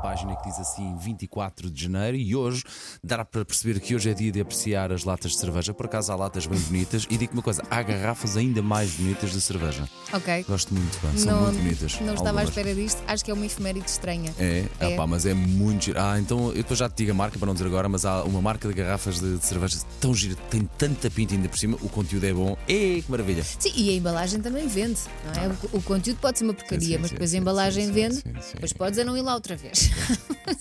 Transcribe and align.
Página 0.00 0.34
que 0.36 0.48
diz 0.48 0.58
assim 0.58 0.96
24 0.96 1.70
de 1.70 1.82
janeiro 1.84 2.16
e 2.16 2.34
hoje 2.34 2.62
dá 3.02 3.24
para 3.24 3.44
perceber 3.44 3.80
que 3.80 3.94
hoje 3.94 4.10
é 4.10 4.14
dia 4.14 4.32
de 4.32 4.40
apreciar 4.40 4.92
as 4.92 5.04
latas 5.04 5.32
de 5.32 5.38
cerveja. 5.38 5.74
Por 5.74 5.86
acaso 5.86 6.12
há 6.12 6.16
latas 6.16 6.46
bem 6.46 6.58
bonitas 6.58 7.06
e 7.10 7.16
digo 7.16 7.32
uma 7.34 7.42
coisa, 7.42 7.62
há 7.70 7.82
garrafas 7.82 8.36
ainda 8.36 8.62
mais 8.62 8.90
bonitas 8.92 9.32
de 9.32 9.40
cerveja. 9.40 9.88
Ok. 10.12 10.44
Gosto 10.48 10.74
muito, 10.74 10.98
pá, 11.00 11.08
são 11.16 11.32
não, 11.36 11.42
muito 11.46 11.62
bonitas. 11.62 12.00
Não 12.00 12.14
estava 12.14 12.28
à 12.38 12.42
Algumas. 12.42 12.48
espera 12.48 12.74
disto. 12.74 13.02
Acho 13.06 13.24
que 13.24 13.30
é 13.30 13.34
uma 13.34 13.46
efeméride 13.46 13.88
estranha. 13.88 14.34
É, 14.38 14.64
É. 14.80 14.94
Ah, 14.94 14.96
pá, 14.96 15.06
mas 15.06 15.26
é 15.26 15.34
muito 15.34 15.84
giro. 15.86 16.00
Ah, 16.00 16.18
então 16.18 16.52
eu 16.52 16.64
já 16.76 16.88
te 16.88 16.96
digo 16.98 17.10
a 17.10 17.14
marca 17.14 17.38
para 17.38 17.46
não 17.46 17.54
dizer 17.54 17.66
agora, 17.66 17.88
mas 17.88 18.04
há 18.04 18.22
uma 18.24 18.40
marca 18.40 18.68
de 18.68 18.74
garrafas 18.74 19.20
de, 19.20 19.36
de 19.38 19.44
cerveja 19.44 19.78
tão 20.00 20.14
gira, 20.14 20.34
tem 20.50 20.68
tanta 20.78 21.10
pinta 21.10 21.34
ainda 21.34 21.48
por 21.48 21.58
cima, 21.58 21.76
o 21.80 21.88
conteúdo 21.88 22.24
é 22.24 22.32
bom. 22.32 22.56
Ei, 22.66 23.02
que 23.02 23.10
maravilha! 23.10 23.44
Sim, 23.44 23.72
e 23.76 23.90
a 23.90 23.92
embalagem 23.94 24.40
também 24.40 24.66
vende, 24.66 25.00
não 25.24 25.42
é? 25.42 25.48
O, 25.72 25.78
o 25.78 25.82
conteúdo 25.82 26.18
pode 26.20 26.38
ser 26.38 26.44
uma 26.44 26.54
porcaria, 26.54 26.80
Sim, 26.86 26.92
sim, 26.94 26.98
mas 27.00 27.10
depois 27.10 27.30
sim, 27.30 27.36
a 27.36 27.40
embalagem 27.40 27.90
vende, 27.92 28.22
depois 28.54 28.72
podes 28.72 28.98
a 28.98 29.04
não 29.04 29.16
ir 29.16 29.22
lá 29.22 29.34
outra 29.34 29.56
vez. 29.56 29.89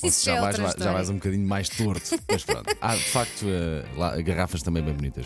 Isso 0.03 0.25
já, 0.25 0.35
é 0.35 0.41
vais, 0.41 0.55
já 0.77 0.91
vais 0.93 1.09
um 1.09 1.15
bocadinho 1.15 1.47
mais 1.47 1.69
torto. 1.69 2.01
Mas 2.29 2.43
pronto. 2.43 2.75
Há 2.81 2.95
de 2.95 3.03
facto 3.03 3.45
eh, 3.45 3.85
lá, 3.97 4.15
garrafas 4.21 4.61
também 4.61 4.83
bem 4.83 4.93
bonitas. 4.93 5.25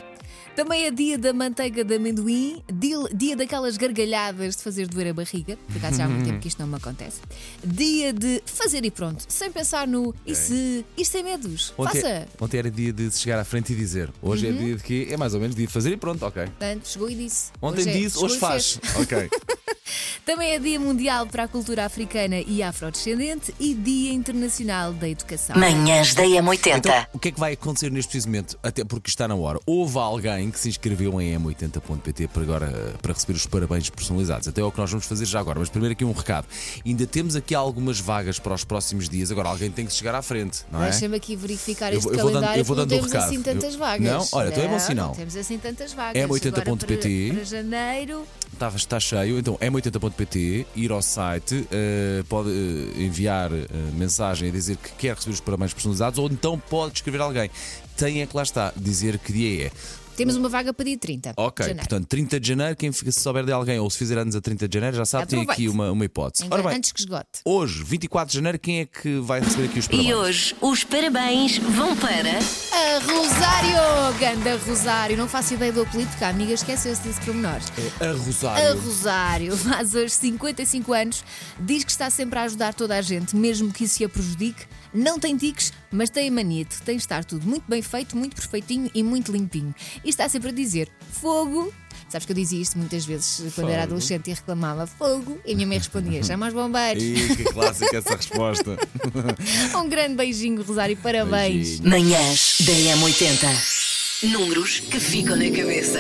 Também 0.56 0.86
é 0.86 0.92
dia 0.92 1.18
da 1.18 1.34
manteiga 1.34 1.84
de 1.84 1.96
amendoim, 1.96 2.62
dia, 2.72 2.96
dia 3.12 3.36
daquelas 3.36 3.76
gargalhadas 3.76 4.56
de 4.56 4.62
fazer 4.62 4.88
doer 4.88 5.08
a 5.08 5.14
barriga, 5.14 5.58
por 5.68 5.78
acaso 5.78 5.98
já 5.98 6.06
há 6.06 6.08
muito 6.08 6.26
tempo 6.28 6.40
que 6.40 6.48
isto 6.48 6.60
não 6.60 6.68
me 6.68 6.76
acontece. 6.76 7.22
Dia 7.66 8.14
de 8.14 8.40
fazer 8.46 8.86
e 8.86 8.92
pronto, 8.92 9.26
sem 9.28 9.52
pensar 9.52 9.88
no 9.88 10.14
e 10.24 10.36
se, 10.36 10.86
e 10.96 11.04
sem 11.04 11.24
medos. 11.24 11.74
Ontem, 11.76 12.02
Faça! 12.02 12.28
ontem 12.40 12.58
era 12.60 12.70
dia 12.70 12.94
de 12.94 13.10
chegar 13.18 13.40
à 13.40 13.44
frente 13.44 13.74
e 13.74 13.76
dizer. 13.76 14.12
Hoje 14.22 14.46
Uhum. 14.46 14.54
é 14.56 14.58
dia 14.60 14.76
de 14.76 14.84
quê? 14.84 15.08
É 15.10 15.18
mais 15.18 15.34
ou 15.34 15.40
menos 15.40 15.56
dia 15.56 15.66
de 15.66 15.74
fazer 15.74 15.90
e 15.92 15.98
pronto, 15.98 16.24
ok. 16.24 16.44
Portanto, 16.46 16.88
chegou 16.88 17.10
e 17.10 17.16
disse. 17.16 17.52
Ontem 17.60 17.82
Hoje 17.82 17.90
é, 17.90 17.94
disse, 17.98 18.18
hoje 18.20 18.38
faz. 18.38 18.80
Ok. 19.02 19.30
Também 20.26 20.52
é 20.52 20.60
Dia 20.60 20.80
Mundial 20.80 21.28
para 21.28 21.44
a 21.44 21.48
Cultura 21.48 21.86
Africana 21.86 22.40
e 22.40 22.64
Afrodescendente 22.64 23.54
e 23.60 23.74
Dia 23.74 24.14
Internacional 24.14 24.94
da 24.94 25.10
Educação. 25.10 25.58
Manhãs 25.58 26.14
da 26.16 26.24
M80. 26.24 26.78
Então, 26.78 27.06
o 27.12 27.20
que 27.20 27.28
é 27.28 27.32
que 27.32 27.40
vai 27.40 27.54
acontecer 27.54 27.92
neste 27.92 28.08
preciso 28.08 28.28
momento? 28.30 28.58
Até 28.64 28.86
porque 28.86 29.10
está 29.10 29.28
na 29.28 29.36
hora. 29.36 29.60
Houve 29.66 29.98
alguém 29.98 30.50
que 30.50 30.58
se 30.60 30.70
inscreveu 30.70 31.20
em 31.22 31.38
m80.pt 31.38 32.28
para 32.30 32.42
agora 32.42 32.94
para 33.02 33.12
receber 33.14 33.34
os 33.34 33.46
parabéns 33.46 33.90
personalizados. 33.90 34.48
Até 34.48 34.62
é 34.62 34.64
o 34.64 34.72
que 34.72 34.80
nós 34.80 34.90
vamos 34.90 35.06
fazer 35.06 35.26
já 35.26 35.40
agora. 35.42 35.60
Mas 35.60 35.70
primeiro 35.70 35.92
aqui 35.94 36.06
um 36.06 36.14
recado. 36.14 36.48
Ainda 36.86 37.06
temos 37.06 37.36
aqui 37.36 37.54
algumas 37.54 38.00
vagas 38.00 38.40
para 38.40 38.54
os 38.54 38.64
próximos 38.64 39.10
dias. 39.10 39.30
Agora 39.32 39.50
alguém 39.50 39.70
tem 39.70 39.86
que 39.86 39.92
chegar 39.92 40.16
à 40.16 40.22
frente, 40.22 40.62
não 40.72 40.82
é? 40.82 40.90
Deixa-me 40.92 41.18
aqui 41.18 41.36
verificar 41.36 41.92
Eu 41.92 41.98
este 42.00 42.08
eu 42.08 42.14
vou 42.16 42.24
dando- 42.26 42.34
calendário 42.34 42.62
eu 42.62 42.66
vou 42.66 42.76
dando 42.78 42.92
não 42.92 42.98
temos 43.00 43.12
recado. 43.12 43.28
assim 43.30 43.42
tantas 43.42 43.76
vagas. 43.76 44.08
Não? 44.08 44.28
Olha, 44.40 44.48
então 44.50 44.64
é 44.64 44.68
bom 44.70 44.80
sinal. 44.80 45.08
Não 45.10 45.16
temos 45.16 45.36
assim 45.36 45.58
tantas 45.58 45.92
vagas. 45.92 46.24
M80.pt. 46.24 46.62
Agora 46.62 46.78
Para, 46.78 47.36
para 47.36 47.44
janeiro. 47.44 48.26
Está, 48.54 48.68
está 48.68 49.00
cheio, 49.00 49.40
então 49.40 49.58
m80.pt, 49.58 50.68
ir 50.76 50.92
ao 50.92 51.02
site, 51.02 51.68
eh, 51.72 52.24
pode 52.30 52.50
eh, 52.50 53.04
enviar 53.04 53.52
eh, 53.52 53.66
mensagem 53.96 54.50
a 54.50 54.52
dizer 54.52 54.78
que 54.78 54.92
quer 54.92 55.16
receber 55.16 55.34
os 55.34 55.40
parabéns 55.40 55.74
personalizados 55.74 56.20
ou 56.20 56.28
então 56.28 56.58
pode 56.60 56.94
escrever 56.94 57.20
alguém. 57.20 57.50
Tem 57.98 58.22
é 58.22 58.28
que 58.28 58.36
lá 58.36 58.44
está, 58.44 58.72
dizer 58.78 59.18
que 59.18 59.34
dia 59.34 59.68
é. 59.68 59.72
Temos 60.16 60.36
uma 60.36 60.50
vaga 60.50 60.74
para 60.74 60.86
dia 60.86 60.98
30. 60.98 61.34
Ok, 61.38 61.64
de 61.64 61.70
janeiro. 61.70 61.90
portanto, 61.90 62.08
30 62.08 62.40
de 62.40 62.48
janeiro, 62.48 62.76
quem 62.76 62.92
se 62.92 63.12
souber 63.14 63.46
de 63.46 63.52
alguém 63.52 63.80
ou 63.80 63.90
se 63.90 63.98
fizer 63.98 64.18
anos 64.18 64.36
a 64.36 64.42
30 64.42 64.68
de 64.68 64.74
janeiro, 64.74 64.96
já 64.98 65.06
sabe, 65.06 65.28
tem 65.28 65.42
aqui 65.42 65.68
uma, 65.68 65.92
uma 65.92 66.06
hipótese. 66.06 66.46
Então, 66.46 66.58
Ora 66.58 66.68
bem, 66.68 66.78
Antes 66.78 66.92
que 66.92 67.00
esgote. 67.00 67.42
hoje, 67.46 67.84
24 67.84 68.32
de 68.32 68.36
janeiro, 68.38 68.60
quem 68.60 68.82
é 68.82 68.86
que 68.86 69.20
vai 69.20 69.40
receber 69.40 69.66
aqui 69.66 69.80
os 69.80 69.88
parabéns? 69.88 70.10
E 70.10 70.14
hoje 70.14 70.56
os 70.62 70.84
parabéns 70.84 71.58
vão 71.58 71.96
para. 71.96 72.14
A 72.38 73.00
Rosário! 73.12 74.20
Ganda 74.20 74.58
Rosário! 74.58 75.18
Não 75.18 75.28
faço 75.28 75.54
ideia 75.54 75.72
do 75.72 75.82
apelido, 75.82 76.10
porque 76.10 76.24
a 76.24 76.30
amiga 76.30 76.54
esqueceu-se 76.54 77.02
desse 77.02 77.20
pormenor. 77.22 77.60
A 78.00 78.06
A 78.06 78.12
Rosário. 78.14 78.82
Rosário 78.82 79.58
faz 79.58 79.96
hoje 79.96 80.12
55 80.12 80.94
anos, 80.94 81.24
diz 81.60 81.84
que 81.84 81.92
está 81.92 82.10
sempre 82.10 82.40
a 82.40 82.44
ajudar 82.44 82.74
toda 82.74 82.96
a 82.98 83.02
gente, 83.02 83.36
mesmo 83.36 83.72
que 83.72 83.86
isso 83.86 83.94
se 83.94 84.04
a 84.04 84.10
prejudique. 84.10 84.66
Não 84.94 85.20
tem 85.20 85.36
tiques, 85.36 85.74
mas 85.92 86.10
tem 86.10 86.30
a 86.30 86.32
mania 86.32 86.66
de 86.66 86.80
tem 86.82 86.98
de 86.98 87.02
estar 87.02 87.26
tudo 87.26 87.48
muito 87.48 87.64
bem 87.68 87.82
feito, 87.82 88.16
muito 88.16 88.36
perfeitinho 88.36 88.92
e 88.94 89.02
muito 89.02 89.32
limpinho. 89.32 89.74
E 90.04 90.10
está 90.10 90.28
sempre 90.30 90.50
a 90.50 90.52
dizer 90.54 90.90
fogo. 91.12 91.74
Sabes 92.10 92.26
que 92.28 92.32
eu 92.32 92.36
dizia 92.36 92.62
isto 92.62 92.78
muitas 92.78 93.06
vezes 93.06 93.54
quando 93.56 93.70
era 93.70 93.82
Fogo. 93.82 93.94
adolescente 93.94 94.30
e 94.30 94.34
reclamava 94.34 94.86
fogo. 94.86 95.40
E 95.46 95.54
a 95.54 95.56
minha 95.56 95.68
mãe 95.68 95.78
respondia: 95.80 96.22
chama 96.24 96.48
os 96.48 96.54
bombeiros. 96.54 97.02
Ih, 97.04 97.36
que 97.36 97.44
clássica 97.46 97.98
essa 97.98 98.16
resposta. 98.16 98.78
Um 99.76 99.90
grande 99.90 100.16
beijinho, 100.16 100.62
Rosário, 100.62 100.96
parabéns. 100.98 101.80
Beijinho. 101.80 101.90
Manhãs 101.90 102.58
da 102.62 102.72
M80. 102.74 104.30
Números 104.32 104.80
que 104.82 105.00
ficam 105.00 105.36
na 105.36 105.50
cabeça. 105.50 106.00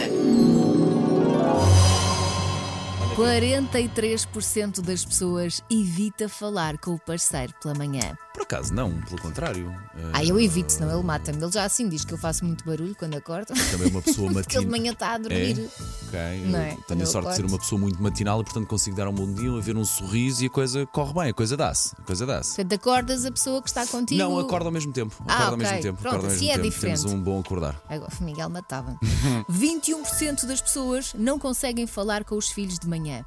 43% 3.16 4.82
das 4.82 5.06
pessoas 5.06 5.62
evita 5.70 6.28
falar 6.30 6.78
com 6.78 6.92
o 6.96 7.00
parceiro 7.00 7.54
pela 7.62 7.74
manhã. 7.76 8.18
Por 8.48 8.56
acaso, 8.58 8.74
não, 8.74 8.92
pelo 9.02 9.22
contrário. 9.22 9.74
Ah, 10.12 10.24
eu 10.24 10.40
evito, 10.40 10.74
senão 10.74 10.94
ele 10.94 11.04
mata-me. 11.04 11.42
Ele 11.42 11.52
já 11.52 11.64
assim 11.64 11.88
diz 11.88 12.04
que 12.04 12.14
eu 12.14 12.18
faço 12.18 12.44
muito 12.46 12.66
barulho 12.66 12.94
quando 12.94 13.16
acordo. 13.16 13.54
Também 13.72 13.88
uma 13.90 14.02
pessoa 14.02 14.32
Porque 14.34 14.58
ele 14.58 14.66
de 14.66 14.72
manhã 14.72 14.92
está 14.92 15.14
a 15.14 15.18
dormir. 15.18 15.70
Ok, 16.08 16.20
Não 16.46 16.60
eu 16.60 16.66
é? 16.66 16.78
Tenho 16.88 17.04
a 17.04 17.06
sorte 17.06 17.30
de 17.30 17.36
ser 17.38 17.46
uma 17.46 17.58
pessoa 17.58 17.80
muito 17.80 18.04
matinal 18.04 18.42
e 18.42 18.44
portanto 18.44 18.68
consigo 18.68 18.96
dar 18.98 19.08
um 19.08 19.14
bom 19.14 19.32
dia, 19.34 19.50
ver 19.62 19.78
um 19.78 19.86
sorriso 19.86 20.44
e 20.44 20.48
a 20.48 20.50
coisa 20.50 20.86
corre 20.88 21.14
bem, 21.14 21.30
a 21.30 21.34
coisa 21.34 21.56
dá-se. 21.56 21.96
A 21.98 22.04
coisa 22.04 22.26
dá-se. 22.26 22.56
Portanto, 22.56 22.74
acordas 22.74 23.26
a 23.26 23.32
pessoa 23.32 23.62
que 23.62 23.70
está 23.70 23.88
contigo. 23.88 24.20
Não, 24.22 24.38
acorda 24.38 24.66
ao 24.68 24.72
mesmo 24.72 24.92
tempo. 24.92 25.16
Ah, 25.28 25.34
Acorda 25.34 25.44
ao 25.46 25.54
ok. 25.54 25.66
mesmo 25.68 25.82
tempo. 25.82 26.02
Pronto, 26.02 26.16
acorda 26.16 26.28
ao 26.28 26.34
assim 26.36 26.46
mesmo 26.48 26.60
é 26.60 26.64
tempo. 26.64 26.76
diferente. 26.76 27.00
Temos 27.02 27.14
um 27.14 27.22
bom 27.24 27.40
acordar. 27.40 27.82
Agora, 27.90 28.12
Miguel 28.22 28.50
matava-me. 28.50 28.98
21% 29.50 30.46
das 30.46 30.62
pessoas 30.62 31.14
não 31.18 31.40
conseguem 31.40 31.88
falar 31.88 32.24
com 32.24 32.36
os 32.36 32.50
filhos 32.50 32.78
de 32.78 32.88
manhã. 32.88 33.24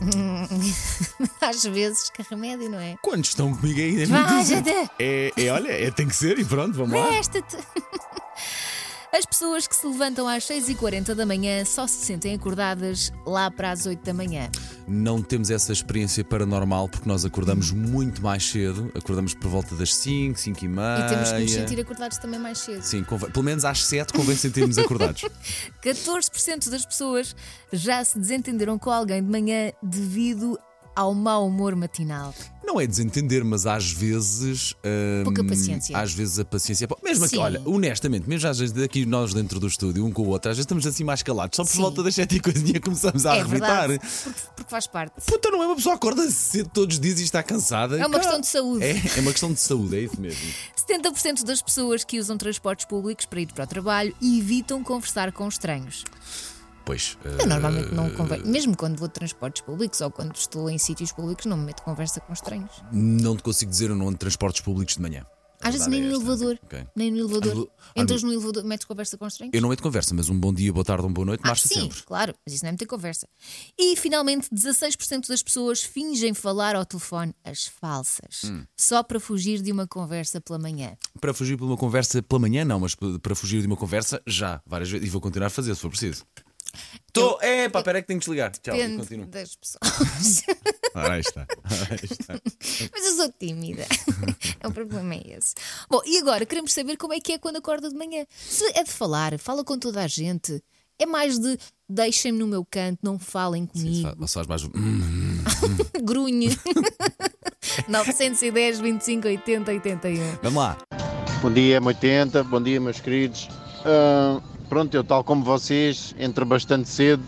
Às 1.40 1.64
vezes, 1.64 2.10
que 2.10 2.22
remédio, 2.22 2.68
não 2.70 2.78
é? 2.78 2.96
Quando 3.02 3.24
estão 3.24 3.54
comigo 3.54 3.78
ainda 3.80 4.02
é 4.02 4.06
muito- 4.06 4.90
é, 4.98 5.32
é, 5.36 5.50
olha, 5.50 5.70
é, 5.70 5.90
tem 5.90 6.06
que 6.08 6.14
ser 6.16 6.38
e 6.38 6.44
pronto, 6.44 6.76
vamos 6.76 6.98
lá. 6.98 7.10
Resta-te! 7.10 7.56
As 9.16 9.24
pessoas 9.24 9.66
que 9.66 9.74
se 9.74 9.86
levantam 9.86 10.28
às 10.28 10.44
6h40 10.44 11.14
da 11.14 11.24
manhã 11.24 11.64
só 11.64 11.86
se 11.86 12.04
sentem 12.04 12.34
acordadas 12.34 13.10
lá 13.24 13.50
para 13.50 13.70
as 13.70 13.86
8 13.86 14.04
da 14.04 14.12
manhã. 14.12 14.50
Não 14.86 15.22
temos 15.22 15.48
essa 15.50 15.72
experiência 15.72 16.22
paranormal 16.24 16.88
porque 16.88 17.08
nós 17.08 17.24
acordamos 17.24 17.70
muito 17.70 18.20
mais 18.22 18.44
cedo, 18.46 18.92
acordamos 18.94 19.32
por 19.32 19.48
volta 19.48 19.74
das 19.74 19.94
5, 19.94 20.38
5 20.38 20.64
e 20.64 20.68
meia. 20.68 20.98
E 21.06 21.08
temos 21.08 21.32
que 21.32 21.40
nos 21.40 21.50
sentir 21.52 21.80
acordados 21.80 22.18
também 22.18 22.38
mais 22.38 22.58
cedo. 22.58 22.82
Sim, 22.82 23.04
convém- 23.04 23.30
pelo 23.30 23.44
menos 23.44 23.64
às 23.64 23.84
7 23.84 24.12
convém 24.12 24.36
sentirmos 24.36 24.76
acordados. 24.76 25.22
14% 25.82 26.68
das 26.68 26.84
pessoas 26.84 27.34
já 27.72 28.04
se 28.04 28.18
desentenderam 28.18 28.78
com 28.78 28.90
alguém 28.90 29.22
de 29.22 29.30
manhã 29.30 29.72
devido 29.82 30.58
ao 30.94 31.14
mau 31.14 31.46
humor 31.46 31.74
matinal. 31.74 32.34
Não 32.66 32.80
é 32.80 32.86
desentender, 32.86 33.44
mas 33.44 33.64
às 33.64 33.90
vezes. 33.92 34.74
hum, 34.84 35.22
Pouca 35.24 35.44
paciência. 35.44 35.96
Às 35.96 36.12
vezes 36.12 36.38
a 36.40 36.44
paciência. 36.44 36.88
Mesmo 37.02 37.24
aqui, 37.24 37.36
Sim. 37.36 37.42
olha, 37.42 37.62
honestamente, 37.64 38.28
mesmo 38.28 38.48
às 38.48 38.58
vezes 38.58 38.72
daqui 38.72 39.06
nós 39.06 39.32
dentro 39.32 39.60
do 39.60 39.66
estúdio, 39.68 40.04
um 40.04 40.10
com 40.10 40.22
o 40.22 40.28
outro, 40.28 40.50
às 40.50 40.56
vezes 40.56 40.64
estamos 40.64 40.84
assim 40.86 41.04
mais 41.04 41.22
calados, 41.22 41.56
só 41.56 41.64
por 41.64 41.70
Sim. 41.70 41.80
volta 41.80 42.02
das 42.02 42.14
7 42.16 42.36
e 42.36 42.40
coisinha 42.40 42.80
começamos 42.80 43.24
a 43.24 43.36
é 43.36 43.40
arrebitar. 43.40 43.88
verdade. 43.88 43.98
Porque, 44.24 44.40
porque 44.56 44.70
faz 44.70 44.86
parte. 44.86 45.14
Puta, 45.24 45.50
não 45.50 45.62
é 45.62 45.66
uma 45.66 45.76
pessoa 45.76 45.94
que 45.94 45.98
acorda 46.06 46.28
cedo 46.30 46.70
todos 46.74 46.96
os 46.96 47.00
dias 47.00 47.20
e 47.20 47.22
está 47.24 47.42
cansada. 47.42 47.98
É 48.00 48.06
uma 48.06 48.18
questão 48.18 48.40
de 48.40 48.46
saúde. 48.48 48.84
É, 48.84 48.90
é 49.16 49.20
uma 49.20 49.30
questão 49.30 49.52
de 49.52 49.60
saúde, 49.60 49.96
é 49.96 50.00
isso 50.00 50.20
mesmo. 50.20 50.40
70% 50.88 51.44
das 51.44 51.62
pessoas 51.62 52.02
que 52.04 52.18
usam 52.18 52.36
transportes 52.36 52.84
públicos 52.84 53.26
para 53.26 53.40
ir 53.40 53.46
para 53.52 53.64
o 53.64 53.66
trabalho 53.66 54.14
evitam 54.22 54.82
conversar 54.82 55.30
com 55.32 55.46
estranhos. 55.48 56.04
Pois. 56.86 57.18
Eu 57.24 57.40
eh, 57.40 57.46
normalmente 57.46 57.92
não 57.92 58.08
converso, 58.14 58.46
mesmo 58.46 58.76
quando 58.76 58.96
vou 58.96 59.08
de 59.08 59.14
transportes 59.14 59.60
públicos 59.60 60.00
ou 60.00 60.10
quando 60.10 60.34
estou 60.36 60.70
em 60.70 60.78
sítios 60.78 61.10
públicos, 61.12 61.44
não 61.44 61.56
me 61.56 61.64
meto 61.66 61.82
conversa 61.82 62.20
com 62.20 62.32
estranhos. 62.32 62.70
Não 62.92 63.36
te 63.36 63.42
consigo 63.42 63.70
dizer, 63.70 63.90
eu 63.90 63.96
não 63.96 64.06
ando 64.06 64.12
de 64.14 64.20
transportes 64.20 64.60
públicos 64.62 64.94
de 64.94 65.02
manhã. 65.02 65.26
Às 65.62 65.72
vezes 65.72 65.86
nem 65.88 66.02
é 66.02 66.06
no 66.06 66.14
elevador. 66.16 66.58
Ok. 66.62 66.86
Nem 66.94 67.10
no 67.10 67.18
elevador. 67.18 67.50
Ah, 67.52 67.54
no- 67.56 67.70
ah, 67.78 67.92
Entras 68.02 68.22
no- 68.22 68.30
elevador, 68.32 68.62
metes 68.62 68.84
conversa 68.86 69.16
com 69.18 69.26
estranhos. 69.26 69.52
Eu 69.54 69.62
não 69.62 69.70
meto 69.70 69.82
conversa, 69.82 70.14
mas 70.14 70.28
um 70.28 70.38
bom 70.38 70.52
dia, 70.52 70.70
boa 70.72 70.84
tarde, 70.84 71.02
uma 71.04 71.12
boa 71.12 71.24
noite, 71.24 71.40
Ah, 71.44 71.48
marcha 71.48 71.66
sim, 71.66 71.74
sempre. 71.80 72.02
claro, 72.04 72.34
mas 72.46 72.54
isso 72.54 72.62
não 72.64 72.68
é 72.68 72.72
muita 72.72 72.86
conversa. 72.86 73.26
E 73.76 73.96
finalmente, 73.96 74.48
16% 74.52 75.26
das 75.28 75.42
pessoas 75.42 75.82
fingem 75.82 76.34
falar 76.34 76.76
ao 76.76 76.84
telefone 76.84 77.34
as 77.42 77.66
falsas, 77.66 78.42
Hum. 78.44 78.64
só 78.76 79.02
para 79.02 79.18
fugir 79.18 79.60
de 79.62 79.72
uma 79.72 79.86
conversa 79.88 80.40
pela 80.42 80.58
manhã. 80.58 80.94
Para 81.20 81.32
fugir 81.34 81.56
de 81.56 81.62
uma 81.64 81.76
conversa 81.76 82.22
pela 82.22 82.38
manhã, 82.38 82.62
não, 82.64 82.78
mas 82.78 82.94
para 82.94 83.34
fugir 83.34 83.60
de 83.62 83.66
uma 83.66 83.76
conversa, 83.76 84.22
já, 84.26 84.60
várias 84.66 84.90
vezes. 84.90 85.06
E 85.08 85.10
vou 85.10 85.20
continuar 85.22 85.46
a 85.48 85.50
fazer, 85.50 85.74
se 85.74 85.80
for 85.80 85.88
preciso. 85.90 86.22
Estou. 87.06 87.38
É, 87.40 87.68
pá, 87.68 87.78
espera 87.80 88.00
que 88.02 88.08
tenho 88.08 88.20
que 88.20 88.26
desligar. 88.26 88.52
Tchau, 88.52 88.76
e 88.76 88.96
continuo. 88.96 89.26
das 89.26 89.56
pessoas. 89.56 90.42
Ora, 90.94 91.14
aí 91.14 91.20
está. 91.20 91.46
Ora, 91.64 91.88
aí 92.02 92.08
está. 92.10 92.40
Mas 92.92 93.06
eu 93.06 93.16
sou 93.16 93.32
tímida. 93.38 93.86
o 94.64 94.70
problema 94.72 95.14
é 95.14 95.36
esse. 95.38 95.54
Bom, 95.90 96.00
e 96.04 96.18
agora 96.18 96.44
queremos 96.44 96.72
saber 96.72 96.96
como 96.96 97.12
é 97.14 97.20
que 97.20 97.32
é 97.32 97.38
quando 97.38 97.56
acorda 97.56 97.88
de 97.88 97.94
manhã. 97.96 98.24
Se 98.36 98.64
é 98.78 98.82
de 98.84 98.90
falar, 98.90 99.38
fala 99.38 99.64
com 99.64 99.78
toda 99.78 100.02
a 100.02 100.06
gente. 100.06 100.62
É 100.98 101.04
mais 101.04 101.38
de 101.38 101.58
deixem-me 101.88 102.38
no 102.38 102.46
meu 102.46 102.64
canto, 102.64 102.98
não 103.02 103.18
falem 103.18 103.66
comigo. 103.66 104.14
faz- 104.18 104.32
faz 104.32 104.46
mais. 104.46 104.64
Hum, 104.64 105.42
Grunhe. 106.02 106.48
910, 107.88 108.80
25, 108.80 109.28
80, 109.28 109.70
81. 109.72 110.38
Vamos 110.42 110.58
lá. 110.62 110.78
Bom 111.42 111.52
dia, 111.52 111.80
M80, 111.80 112.42
bom 112.44 112.62
dia, 112.62 112.80
meus 112.80 112.98
queridos. 113.00 113.48
Ah, 113.84 114.40
pronto, 114.68 114.94
eu 114.94 115.04
tal 115.04 115.24
como 115.24 115.44
vocês, 115.44 116.14
entro 116.18 116.44
bastante 116.44 116.88
cedo 116.88 117.22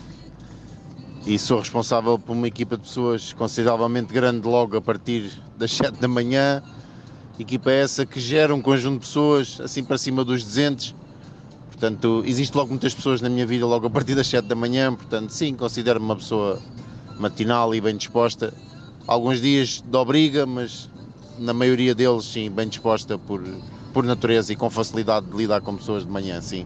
e 1.25 1.37
sou 1.37 1.59
responsável 1.59 2.17
por 2.17 2.33
uma 2.33 2.47
equipa 2.47 2.77
de 2.77 2.83
pessoas 2.83 3.33
consideravelmente 3.33 4.13
grande 4.13 4.47
logo 4.47 4.77
a 4.77 4.81
partir 4.81 5.31
das 5.57 5.71
7 5.75 5.99
da 5.99 6.07
manhã. 6.07 6.61
Equipa 7.39 7.71
essa 7.71 8.05
que 8.05 8.19
gera 8.19 8.53
um 8.53 8.61
conjunto 8.61 9.01
de 9.01 9.07
pessoas 9.07 9.59
assim 9.61 9.83
para 9.83 9.97
cima 9.97 10.23
dos 10.23 10.43
200. 10.43 10.95
Portanto, 11.67 12.23
existe 12.25 12.55
logo 12.55 12.69
muitas 12.69 12.93
pessoas 12.93 13.21
na 13.21 13.29
minha 13.29 13.45
vida 13.45 13.65
logo 13.65 13.87
a 13.87 13.89
partir 13.89 14.15
das 14.15 14.27
7 14.27 14.45
da 14.45 14.55
manhã. 14.55 14.93
Portanto, 14.93 15.29
sim, 15.29 15.55
considero-me 15.55 16.05
uma 16.05 16.15
pessoa 16.17 16.59
matinal 17.17 17.73
e 17.73 17.79
bem 17.79 17.95
disposta. 17.95 18.53
Alguns 19.07 19.41
dias 19.41 19.81
de 19.85 19.97
obriga, 19.97 20.45
mas 20.45 20.89
na 21.37 21.53
maioria 21.53 21.95
deles, 21.95 22.25
sim, 22.25 22.49
bem 22.49 22.67
disposta 22.67 23.17
por, 23.17 23.41
por 23.93 24.03
natureza 24.03 24.51
e 24.51 24.55
com 24.55 24.69
facilidade 24.69 25.27
de 25.27 25.37
lidar 25.37 25.61
com 25.61 25.75
pessoas 25.77 26.05
de 26.05 26.11
manhã, 26.11 26.41
sim. 26.41 26.65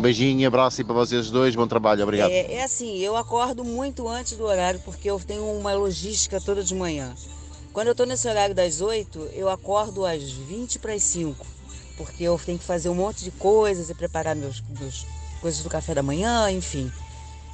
Um 0.00 0.02
beijinho 0.02 0.48
abraço 0.48 0.80
e 0.80 0.84
para 0.84 0.94
vocês 0.94 1.30
dois, 1.30 1.54
bom 1.54 1.66
trabalho, 1.66 2.02
obrigado. 2.02 2.30
É, 2.30 2.54
é 2.54 2.64
assim, 2.64 2.96
eu 3.00 3.18
acordo 3.18 3.62
muito 3.62 4.08
antes 4.08 4.34
do 4.34 4.44
horário 4.44 4.80
porque 4.82 5.10
eu 5.10 5.20
tenho 5.20 5.44
uma 5.44 5.74
logística 5.74 6.40
toda 6.40 6.64
de 6.64 6.74
manhã. 6.74 7.14
Quando 7.70 7.88
eu 7.88 7.90
estou 7.90 8.06
nesse 8.06 8.26
horário 8.26 8.54
das 8.54 8.80
8, 8.80 9.28
eu 9.34 9.50
acordo 9.50 10.06
às 10.06 10.22
20 10.22 10.78
para 10.78 10.94
as 10.94 11.02
5, 11.02 11.46
porque 11.98 12.24
eu 12.24 12.40
tenho 12.42 12.58
que 12.58 12.64
fazer 12.64 12.88
um 12.88 12.94
monte 12.94 13.22
de 13.22 13.30
coisas 13.30 13.90
e 13.90 13.94
preparar 13.94 14.34
meus, 14.34 14.62
meus 14.80 15.04
coisas 15.38 15.62
do 15.62 15.68
café 15.68 15.94
da 15.94 16.02
manhã, 16.02 16.50
enfim. 16.50 16.90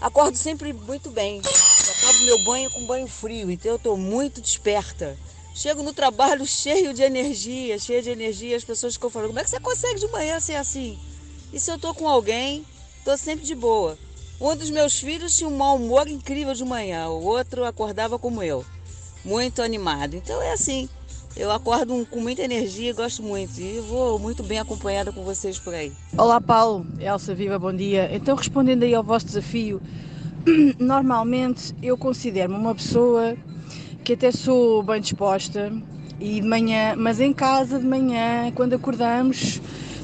Acordo 0.01 0.39
sempre 0.39 0.73
muito 0.73 1.11
bem. 1.11 1.41
Acabo 1.41 2.25
meu 2.27 2.45
banho 2.45 2.71
com 2.71 2.87
banho 2.87 3.09
frio, 3.09 3.51
então 3.51 3.73
eu 3.73 3.77
estou 3.77 3.97
muito 3.97 4.41
desperta. 4.41 5.19
Chego 5.53 5.83
no 5.83 5.93
trabalho 5.93 6.47
cheio 6.47 6.95
de 6.95 7.03
energia, 7.03 7.77
cheio 7.77 8.05
de 8.05 8.11
energia, 8.11 8.57
as 8.57 8.63
pessoas 8.63 8.95
ficam 8.95 9.11
falando, 9.11 9.31
como 9.31 9.41
é 9.41 9.43
que 9.43 9.51
você 9.51 9.59
consegue 9.59 9.99
de 9.99 10.07
manhã 10.13 10.39
ser 10.39 10.55
assim? 10.55 10.97
E 11.53 11.61
se 11.61 11.71
eu 11.71 11.79
tô 11.79 11.95
com 11.95 12.09
alguém, 12.09 12.65
tô 13.05 13.17
sempre 13.17 13.45
de 13.45 13.55
boa. 13.55 13.97
Um 14.41 14.55
dos 14.55 14.71
meus 14.71 14.99
filhos 14.99 15.37
tinha 15.37 15.49
um 15.49 15.57
mau 15.57 15.77
humor 15.77 16.07
incrível 16.09 16.53
de 16.53 16.65
manhã, 16.65 17.09
o 17.09 17.25
outro 17.25 17.65
acordava 17.65 18.19
como 18.19 18.43
eu, 18.43 18.65
muito 19.25 19.63
animado. 19.63 20.15
Então 20.15 20.43
é 20.43 20.53
assim, 20.53 20.89
eu 21.37 21.51
acordo 21.51 22.07
com 22.07 22.21
muita 22.21 22.43
energia 22.43 22.93
gosto 22.93 23.23
muito. 23.23 23.59
E 23.61 23.79
vou 23.81 24.19
muito 24.19 24.43
bem 24.43 24.59
acompanhada 24.59 25.13
com 25.13 25.23
vocês 25.23 25.59
por 25.59 25.75
aí. 25.75 25.93
Olá 26.17 26.41
Paulo, 26.41 26.87
Elsa 26.99 27.35
Viva, 27.35 27.59
bom 27.59 27.75
dia. 27.75 28.09
Então 28.15 28.37
respondendo 28.37 28.83
aí 28.83 28.95
ao 28.95 29.03
vosso 29.03 29.27
desafio, 29.27 29.81
normalmente 30.79 31.75
eu 31.83 31.97
considero-me 31.97 32.59
uma 32.59 32.75
pessoa 32.75 33.37
que 34.03 34.15
até 34.15 34.31
sou 34.33 34.83
bem 34.83 35.01
disposta 35.01 35.73
e 36.21 36.41
de 36.41 36.47
manhã, 36.47 36.95
mas 36.97 37.21
em 37.21 37.33
casa 37.33 37.79
de 37.79 37.87
manhã, 37.87 38.51
quando 38.55 38.75
acordamos, 38.75 39.61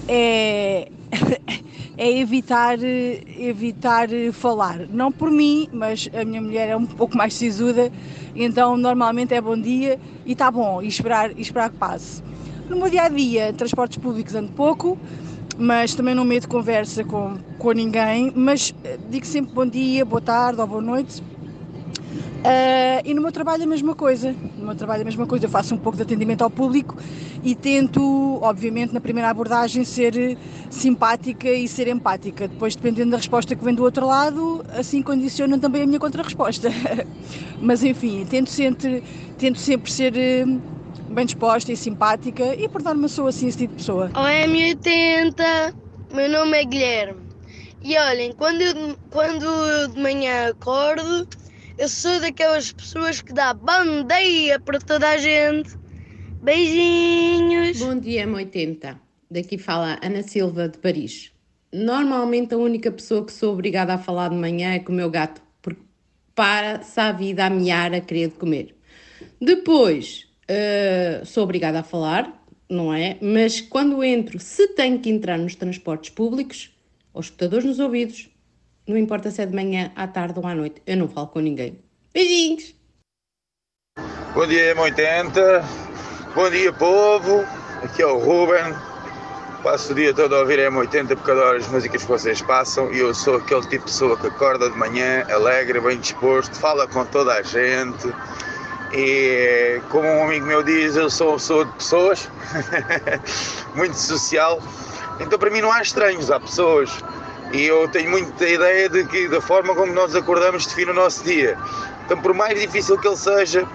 é, 0.09 0.89
é 1.97 2.19
evitar, 2.19 2.79
evitar 2.83 4.09
falar. 4.33 4.89
Não 4.89 5.13
por 5.13 5.31
mim, 5.31 5.69
mas 5.73 6.09
a 6.13 6.25
minha 6.25 6.41
mulher 6.41 6.69
é 6.71 6.77
um 6.77 6.87
pouco 6.87 7.17
mais 7.17 7.35
sisuda, 7.35 7.91
então 8.35 8.77
normalmente 8.77 9.35
é 9.35 9.41
bom 9.41 9.57
dia 9.61 9.99
e 10.25 10.33
está 10.33 10.51
bom, 10.51 10.83
e 10.83 10.89
esperar, 10.89 11.31
e 11.37 11.41
esperar 11.41 11.71
que 11.71 11.77
passe. 11.77 12.23
No 12.69 12.77
meu 12.77 12.89
dia 12.89 13.03
a 13.03 13.09
dia, 13.09 13.53
transportes 13.53 13.99
públicos 13.99 14.35
ando 14.35 14.53
pouco, 14.53 14.99
mas 15.59 15.95
também 15.95 16.15
não 16.15 16.25
medo 16.25 16.49
conversa 16.49 17.05
com, 17.05 17.37
com 17.59 17.73
ninguém, 17.73 18.33
mas 18.35 18.75
eh, 18.85 18.99
digo 19.11 19.27
sempre 19.27 19.53
bom 19.55 19.67
dia, 19.67 20.05
boa 20.05 20.23
tarde 20.23 20.61
ou 20.61 20.67
boa 20.67 20.81
noite 20.81 21.23
Uh, 22.43 22.99
e 23.05 23.15
no 23.15 23.23
meu 23.23 23.31
trabalho 23.31 23.63
a 23.63 23.67
mesma 23.67 23.95
coisa. 23.95 24.35
No 24.59 24.67
meu 24.67 24.75
trabalho 24.75 25.03
a 25.03 25.05
mesma 25.05 25.27
coisa. 25.27 25.47
Eu 25.47 25.51
faço 25.51 25.75
um 25.75 25.79
pouco 25.79 25.97
de 25.97 26.03
atendimento 26.03 26.43
ao 26.43 26.51
público 26.51 26.97
e 27.43 27.55
tento, 27.55 28.41
obviamente, 28.43 28.93
na 28.93 29.01
primeira 29.01 29.31
abordagem, 29.31 29.85
ser 29.85 30.37
simpática 30.69 31.49
e 31.49 31.69
ser 31.69 31.87
empática. 31.87 32.49
Depois, 32.49 32.75
dependendo 32.75 33.13
da 33.13 33.17
resposta 33.19 33.55
que 33.55 33.65
vem 33.65 33.75
do 33.75 33.85
outro 33.85 34.07
lado, 34.07 34.65
assim 34.77 35.03
condiciona 35.03 35.57
também 35.57 35.83
a 35.83 35.87
minha 35.87 36.01
contra-resposta. 36.01 36.69
Mas 37.63 37.85
enfim, 37.85 38.27
tento 38.29 38.51
sempre, 38.51 39.05
tento 39.39 39.59
sempre 39.61 39.91
ser 39.91 40.17
eh, 40.17 40.45
bem 41.11 41.25
disposta 41.25 41.71
e 41.71 41.77
simpática 41.77 42.55
e 42.57 42.69
por 42.69 42.83
dar-me 42.83 43.09
sou 43.09 43.29
assim 43.29 43.47
esse 43.47 43.59
tipo 43.59 43.75
de 43.75 43.79
pessoa. 43.79 44.11
Olá, 44.15 44.33
M80, 44.33 45.75
meu 46.13 46.29
nome 46.29 46.59
é 46.59 46.65
Guilherme. 46.65 47.23
E 47.85 47.97
olhem, 47.97 48.33
quando 48.33 48.61
eu, 48.63 48.97
quando 49.11 49.45
eu 49.45 49.89
de 49.89 50.01
manhã 50.01 50.51
acordo 50.51 51.27
eu 51.79 51.89
sou 51.89 52.21
daquelas 52.21 52.73
pessoas 52.73 53.23
que 53.23 53.33
dá 53.33 53.55
bandeia 53.55 54.61
para 54.61 54.79
toda 54.79 55.09
a 55.09 55.19
gente. 55.19 55.71
Beijinhos! 56.43 57.79
Bom 57.79 57.99
dia, 57.99 58.27
M80. 58.27 58.99
Daqui 59.31 59.57
fala 59.57 59.99
Ana 60.03 60.23
Silva 60.23 60.69
de 60.69 60.79
Paris. 60.79 61.33
Normalmente 61.73 62.55
a 62.55 62.59
única 62.59 62.91
pessoa 62.91 63.25
que 63.25 63.33
sou 63.33 63.55
obrigada 63.55 63.95
a 63.95 63.99
falar 63.99 64.29
de 64.29 64.37
manhã 64.37 64.75
é 64.75 64.79
com 64.79 64.93
o 64.93 64.95
meu 64.95 65.09
gato, 65.09 65.41
porque 65.63 65.81
para-se 66.35 67.01
a 67.01 67.13
vida 67.13 67.47
a 67.47 67.51
miar 67.51 67.95
a 67.95 68.01
querer 68.01 68.29
de 68.29 68.35
comer. 68.35 68.77
Depois 69.41 70.27
uh, 70.51 71.25
sou 71.25 71.45
obrigada 71.45 71.81
a 71.81 71.83
falar, 71.83 72.45
não 72.69 72.93
é? 72.93 73.17
Mas 73.23 73.61
quando 73.61 74.05
entro, 74.05 74.39
se 74.39 74.69
tenho 74.69 74.99
que 74.99 75.09
entrar 75.09 75.39
nos 75.39 75.55
transportes 75.55 76.11
públicos, 76.11 76.71
aos 77.15 77.27
escutadores 77.27 77.65
nos 77.65 77.79
ouvidos, 77.79 78.32
não 78.87 78.97
importa 78.97 79.31
se 79.31 79.43
é 79.43 79.47
de 79.47 79.55
manhã, 79.55 79.93
à 79.95 80.07
tarde 80.07 80.39
ou 80.39 80.47
à 80.47 80.55
noite. 80.55 80.83
Eu 80.87 80.97
não 80.97 81.09
falo 81.09 81.29
com 81.29 81.41
ninguém. 81.41 81.79
Beijinhos! 82.13 82.75
Bom 84.35 84.47
dia, 84.47 84.75
M80. 84.75 85.65
Bom 86.35 86.51
dia, 86.51 86.73
povo. 86.73 87.45
Aqui 87.83 88.03
é 88.03 88.07
o 88.07 88.19
Ruben. 88.19 88.75
Passo 89.63 89.93
o 89.93 89.95
dia 89.95 90.13
todo 90.13 90.35
a 90.35 90.41
ouvir 90.41 90.59
M80 90.59 91.09
porque 91.09 91.31
adoro 91.31 91.57
as 91.57 91.69
músicas 91.69 92.03
que 92.03 92.09
vocês 92.09 92.43
passam 92.43 92.93
e 92.93 92.99
eu 92.99 93.15
sou 93.15 93.37
aquele 93.37 93.61
tipo 93.61 93.85
de 93.85 93.93
pessoa 93.93 94.17
que 94.17 94.27
acorda 94.27 94.69
de 94.69 94.77
manhã, 94.77 95.25
alegre, 95.31 95.81
bem 95.81 96.01
disposto, 96.01 96.53
fala 96.57 96.89
com 96.89 97.05
toda 97.07 97.35
a 97.35 97.43
gente. 97.43 98.13
E 98.93 99.81
como 99.89 100.09
um 100.09 100.25
amigo 100.25 100.47
meu 100.47 100.65
diz, 100.65 100.97
eu 100.97 101.09
sou 101.09 101.35
pessoa 101.35 101.65
de 101.65 101.73
pessoas, 101.75 102.29
muito 103.77 103.95
social. 103.95 104.61
Então 105.21 105.39
para 105.39 105.51
mim 105.51 105.61
não 105.61 105.71
há 105.71 105.81
estranhos, 105.81 106.29
há 106.29 106.41
pessoas 106.41 106.91
e 107.53 107.65
eu 107.65 107.89
tenho 107.89 108.11
muita 108.11 108.49
ideia 108.49 108.89
de 108.89 109.05
que 109.05 109.29
da 109.29 109.41
forma 109.41 109.75
como 109.75 109.93
nós 109.93 110.15
acordamos 110.15 110.67
define 110.67 110.91
o 110.91 110.95
nosso 110.95 111.23
dia. 111.25 111.57
Então, 112.05 112.21
por 112.21 112.33
mais 112.35 112.59
difícil 112.59 112.99
que 112.99 113.07
ele 113.07 113.17
seja, 113.17 113.67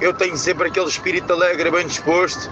eu 0.00 0.12
tenho 0.12 0.36
sempre 0.36 0.68
aquele 0.68 0.86
espírito 0.88 1.32
alegre, 1.32 1.70
bem 1.70 1.86
disposto, 1.86 2.50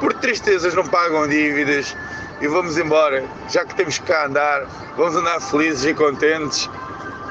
porque 0.00 0.18
tristezas 0.20 0.74
não 0.74 0.86
pagam 0.86 1.28
dívidas. 1.28 1.96
E 2.40 2.48
vamos 2.48 2.76
embora, 2.76 3.24
já 3.50 3.64
que 3.64 3.74
temos 3.74 3.98
que 3.98 4.04
cá 4.06 4.26
andar, 4.26 4.66
vamos 4.96 5.16
andar 5.16 5.40
felizes 5.40 5.84
e 5.86 5.94
contentes, 5.94 6.68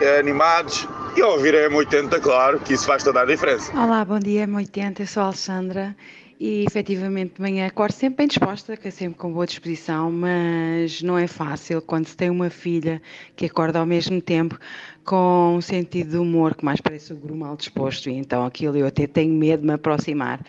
eh, 0.01 0.20
animados. 0.20 0.88
E 1.15 1.22
ouvir 1.22 1.55
a 1.55 1.70
M80, 1.70 2.20
claro, 2.20 2.60
que 2.60 2.74
isso 2.74 2.86
faz 2.86 3.03
toda 3.03 3.22
a 3.22 3.25
diferença. 3.25 3.72
Olá, 3.77 4.03
bom 4.03 4.20
dia 4.20 4.46
M80, 4.46 5.00
eu 5.00 5.08
sou 5.08 5.24
a 5.24 5.25
Alexandra 5.27 5.96
e 6.39 6.65
efetivamente 6.65 7.36
de 7.36 7.42
manhã 7.42 7.68
acordo 7.68 7.94
sempre 7.94 8.18
bem 8.18 8.27
disposta, 8.27 8.75
que 8.75 8.88
é 8.88 8.92
sempre 8.92 9.18
com 9.18 9.32
boa 9.32 9.46
disposição, 9.46 10.12
mas 10.12 11.01
não 11.01 11.18
é 11.18 11.27
fácil 11.27 11.82
quando 11.82 12.08
se 12.08 12.18
tem 12.18 12.30
uma 12.30 12.50
filha 12.50 13.01
que 13.36 13.46
acorda 13.46 13.80
ao 13.80 13.86
mesmo 13.86 14.22
tempo 14.22 14.60
com 15.04 15.56
um 15.58 15.62
sentido 15.62 16.12
de 16.12 16.18
humor 16.18 16.56
que 16.56 16.65
mais 16.65 16.82
parece 16.82 17.13
o 17.13 17.15
guru 17.15 17.36
mal 17.36 17.56
disposto, 17.56 18.10
e 18.10 18.13
então 18.13 18.46
aquilo 18.46 18.75
eu 18.77 18.88
até 18.88 19.08
tenho 19.08 19.34
medo 19.34 19.62
de 19.62 19.68
me 19.68 19.74
aproximar 19.74 20.42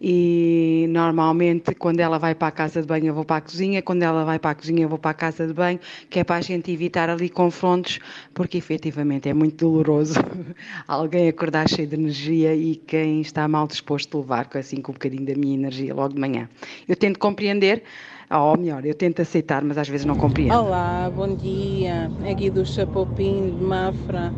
e 0.00 0.86
normalmente 0.90 1.74
quando 1.74 2.00
ela 2.00 2.18
vai 2.18 2.34
para 2.34 2.48
a 2.48 2.50
casa 2.50 2.80
de 2.80 2.86
banho 2.86 3.06
eu 3.06 3.14
vou 3.14 3.24
para 3.24 3.36
a 3.36 3.40
cozinha, 3.40 3.82
quando 3.82 4.02
ela 4.02 4.24
vai 4.24 4.38
para 4.38 4.50
a 4.50 4.54
cozinha 4.54 4.82
eu 4.84 4.88
vou 4.88 4.98
para 4.98 5.10
a 5.10 5.14
casa 5.14 5.46
de 5.46 5.52
banho, 5.52 5.78
que 6.10 6.20
é 6.20 6.24
para 6.24 6.36
a 6.36 6.40
gente 6.40 6.70
evitar 6.70 7.08
ali 7.08 7.28
confrontos, 7.28 7.98
porque 8.34 8.58
efetivamente 8.58 9.28
é 9.28 9.34
muito 9.34 9.56
doloroso 9.56 10.14
alguém 10.86 11.28
acordar 11.28 11.68
cheio 11.68 11.88
de 11.88 11.94
energia 11.94 12.54
e 12.54 12.76
quem 12.76 13.20
está 13.20 13.46
mal 13.48 13.66
disposto 13.66 14.18
levar 14.18 14.48
assim 14.54 14.80
com 14.80 14.92
um 14.92 14.94
bocadinho 14.94 15.26
da 15.26 15.34
minha 15.34 15.54
energia 15.54 15.94
logo 15.94 16.14
de 16.14 16.20
manhã. 16.20 16.48
Eu 16.88 16.96
tento 16.96 17.18
compreender, 17.18 17.82
ou 18.30 18.56
melhor, 18.56 18.84
eu 18.84 18.94
tento 18.94 19.22
aceitar, 19.22 19.62
mas 19.62 19.78
às 19.78 19.88
vezes 19.88 20.04
não 20.04 20.16
compreendo. 20.16 20.54
Olá, 20.54 21.10
bom 21.14 21.34
dia. 21.34 22.10
É 22.22 22.32
Aqui 22.32 22.50
do 22.50 22.64
Chapopim 22.64 23.56
de 23.56 23.62
Mafra. 23.62 24.34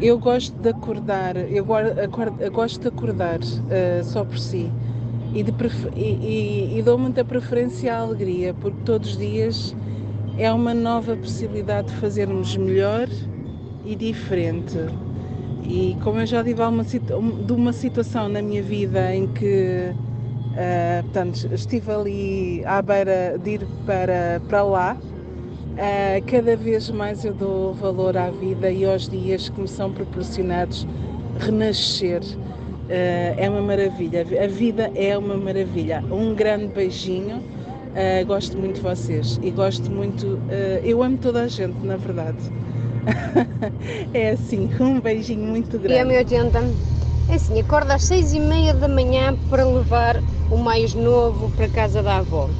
Eu 0.00 0.18
gosto 0.18 0.54
de 0.60 0.68
acordar, 0.68 1.36
eu, 1.36 1.66
eu 2.38 2.52
gosto 2.52 2.80
de 2.82 2.88
acordar 2.88 3.38
uh, 3.40 4.04
só 4.04 4.24
por 4.24 4.38
si 4.38 4.70
e, 5.34 5.42
de 5.42 5.52
e, 5.94 6.00
e, 6.00 6.78
e 6.78 6.82
dou 6.82 6.98
muita 6.98 7.24
preferência 7.24 7.94
à 7.94 8.00
alegria, 8.00 8.52
porque 8.52 8.78
todos 8.84 9.12
os 9.12 9.16
dias 9.16 9.74
é 10.36 10.52
uma 10.52 10.74
nova 10.74 11.16
possibilidade 11.16 11.88
de 11.88 11.94
fazermos 11.94 12.56
melhor 12.58 13.08
e 13.86 13.96
diferente. 13.96 14.76
E 15.64 15.96
como 16.04 16.20
eu 16.20 16.26
já 16.26 16.44
tive 16.44 16.62
uma, 16.62 16.84
de 16.84 17.52
uma 17.52 17.72
situação 17.72 18.28
na 18.28 18.42
minha 18.42 18.62
vida 18.62 19.14
em 19.14 19.26
que 19.28 19.92
uh, 19.92 21.02
portanto, 21.04 21.48
estive 21.54 21.90
ali 21.90 22.64
à 22.66 22.82
beira 22.82 23.38
de 23.42 23.50
ir 23.52 23.66
para, 23.86 24.42
para 24.46 24.62
lá, 24.62 24.96
Uh, 25.76 26.24
cada 26.26 26.56
vez 26.56 26.90
mais 26.90 27.24
eu 27.24 27.34
dou 27.34 27.74
valor 27.74 28.16
à 28.16 28.30
vida 28.30 28.70
e 28.70 28.84
aos 28.84 29.08
dias 29.08 29.50
que 29.50 29.60
me 29.60 29.68
são 29.68 29.92
proporcionados 29.92 30.86
renascer. 31.38 32.22
Uh, 32.22 33.34
é 33.36 33.48
uma 33.50 33.60
maravilha, 33.60 34.22
a 34.42 34.46
vida 34.46 34.90
é 34.94 35.16
uma 35.16 35.36
maravilha. 35.36 36.02
Um 36.10 36.34
grande 36.34 36.68
beijinho 36.68 37.42
Uh, 37.96 38.26
gosto 38.26 38.58
muito 38.58 38.74
de 38.74 38.82
vocês 38.82 39.40
e 39.42 39.50
gosto 39.50 39.90
muito. 39.90 40.38
Eu 40.84 41.02
amo 41.02 41.16
toda 41.16 41.44
a 41.44 41.48
gente, 41.48 41.78
na 41.82 41.96
verdade. 41.96 42.36
é 44.12 44.32
assim, 44.32 44.68
um 44.78 45.00
beijinho 45.00 45.46
muito 45.48 45.78
grande. 45.78 45.94
E 45.94 45.98
a 46.00 46.04
meu 46.04 46.18
80 46.18 46.58
é 47.30 47.34
assim, 47.34 47.58
acordo 47.58 47.90
às 47.90 48.04
seis 48.04 48.34
e 48.34 48.38
meia 48.38 48.74
da 48.74 48.86
manhã 48.86 49.34
para 49.48 49.64
levar 49.64 50.22
o 50.50 50.58
mais 50.58 50.94
novo 50.94 51.50
para 51.56 51.68
casa 51.68 52.02
da 52.02 52.18
avó. 52.18 52.50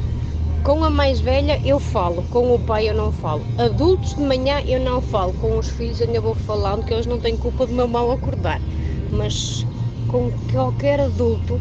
Com 0.66 0.82
a 0.82 0.90
mais 0.90 1.20
velha 1.20 1.60
eu 1.64 1.78
falo, 1.78 2.24
com 2.24 2.52
o 2.52 2.58
pai 2.58 2.88
eu 2.88 2.92
não 2.92 3.12
falo. 3.12 3.46
Adultos 3.56 4.16
de 4.16 4.20
manhã 4.20 4.60
eu 4.66 4.80
não 4.80 5.00
falo, 5.00 5.32
com 5.32 5.56
os 5.56 5.68
filhos 5.68 6.00
ainda 6.02 6.20
vou 6.20 6.34
falando 6.34 6.84
que 6.84 6.92
eles 6.92 7.06
não 7.06 7.20
têm 7.20 7.36
culpa 7.36 7.68
do 7.68 7.72
meu 7.72 7.86
mal 7.86 8.10
acordar. 8.10 8.60
Mas 9.08 9.64
com 10.08 10.28
qualquer 10.50 10.98
adulto, 10.98 11.60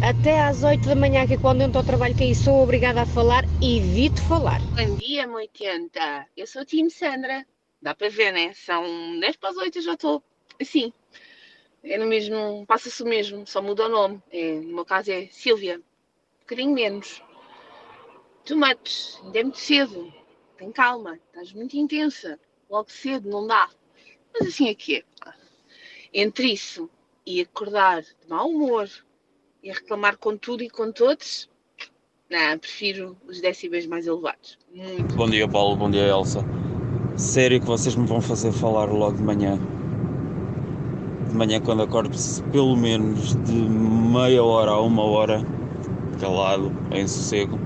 até 0.00 0.42
às 0.42 0.64
8 0.64 0.88
da 0.88 0.96
manhã, 0.96 1.24
que 1.24 1.34
é 1.34 1.36
quando 1.36 1.60
eu 1.60 1.68
estou 1.68 1.78
ao 1.78 1.84
trabalho, 1.84 2.16
que 2.16 2.24
aí 2.24 2.34
sou 2.34 2.64
obrigada 2.64 3.02
a 3.02 3.06
falar, 3.06 3.46
evito 3.62 4.20
falar. 4.20 4.60
Bom 4.76 4.96
dia, 4.96 5.30
80. 5.30 6.26
Eu 6.36 6.48
sou 6.48 6.62
o 6.62 6.64
time 6.64 6.90
Sandra. 6.90 7.46
Dá 7.80 7.94
para 7.94 8.08
ver, 8.08 8.32
né? 8.32 8.52
São 8.54 9.20
10 9.20 9.36
para 9.36 9.50
as 9.50 9.56
8 9.56 9.78
e 9.78 9.82
já 9.82 9.92
estou 9.92 10.20
assim. 10.60 10.92
É 11.84 11.96
no 11.96 12.06
mesmo, 12.06 12.66
passa-se 12.66 13.00
o 13.04 13.06
mesmo, 13.06 13.46
só 13.46 13.62
muda 13.62 13.86
o 13.86 13.88
nome. 13.88 14.20
É, 14.32 14.54
no 14.54 14.74
meu 14.74 14.84
caso 14.84 15.12
é 15.12 15.28
Silvia. 15.30 15.76
Um 15.76 16.40
bocadinho 16.40 16.74
menos. 16.74 17.22
Too 18.46 18.56
much, 18.56 19.18
ainda 19.24 19.40
é 19.40 19.42
muito 19.42 19.58
cedo. 19.58 20.12
Tem 20.56 20.70
calma, 20.70 21.18
estás 21.26 21.52
muito 21.52 21.76
intensa. 21.76 22.38
Logo 22.70 22.88
cedo, 22.88 23.28
não 23.28 23.44
dá. 23.44 23.68
Mas 24.32 24.50
assim 24.50 24.68
é 24.68 24.74
que 24.74 24.98
é. 24.98 25.02
Entre 26.14 26.52
isso 26.52 26.88
e 27.26 27.40
acordar 27.40 28.02
de 28.02 28.28
mau 28.28 28.48
humor 28.48 28.88
e 29.64 29.72
reclamar 29.72 30.16
com 30.16 30.36
tudo 30.36 30.62
e 30.62 30.70
com 30.70 30.92
todos, 30.92 31.50
não, 32.30 32.56
prefiro 32.56 33.16
os 33.26 33.40
decibéis 33.40 33.84
mais 33.84 34.06
elevados. 34.06 34.56
Muito. 34.72 35.16
Bom 35.16 35.28
dia, 35.28 35.48
Paulo. 35.48 35.74
Bom 35.74 35.90
dia, 35.90 36.06
Elsa. 36.06 36.44
Sério 37.16 37.58
que 37.58 37.66
vocês 37.66 37.96
me 37.96 38.06
vão 38.06 38.20
fazer 38.20 38.52
falar 38.52 38.84
logo 38.92 39.16
de 39.16 39.24
manhã? 39.24 39.58
De 41.28 41.34
manhã, 41.34 41.60
quando 41.60 41.82
acordo, 41.82 42.16
pelo 42.52 42.76
menos 42.76 43.34
de 43.44 43.54
meia 43.54 44.44
hora 44.44 44.70
a 44.70 44.80
uma 44.80 45.02
hora 45.02 45.44
calado, 46.20 46.72
em 46.92 47.08
sossego 47.08 47.58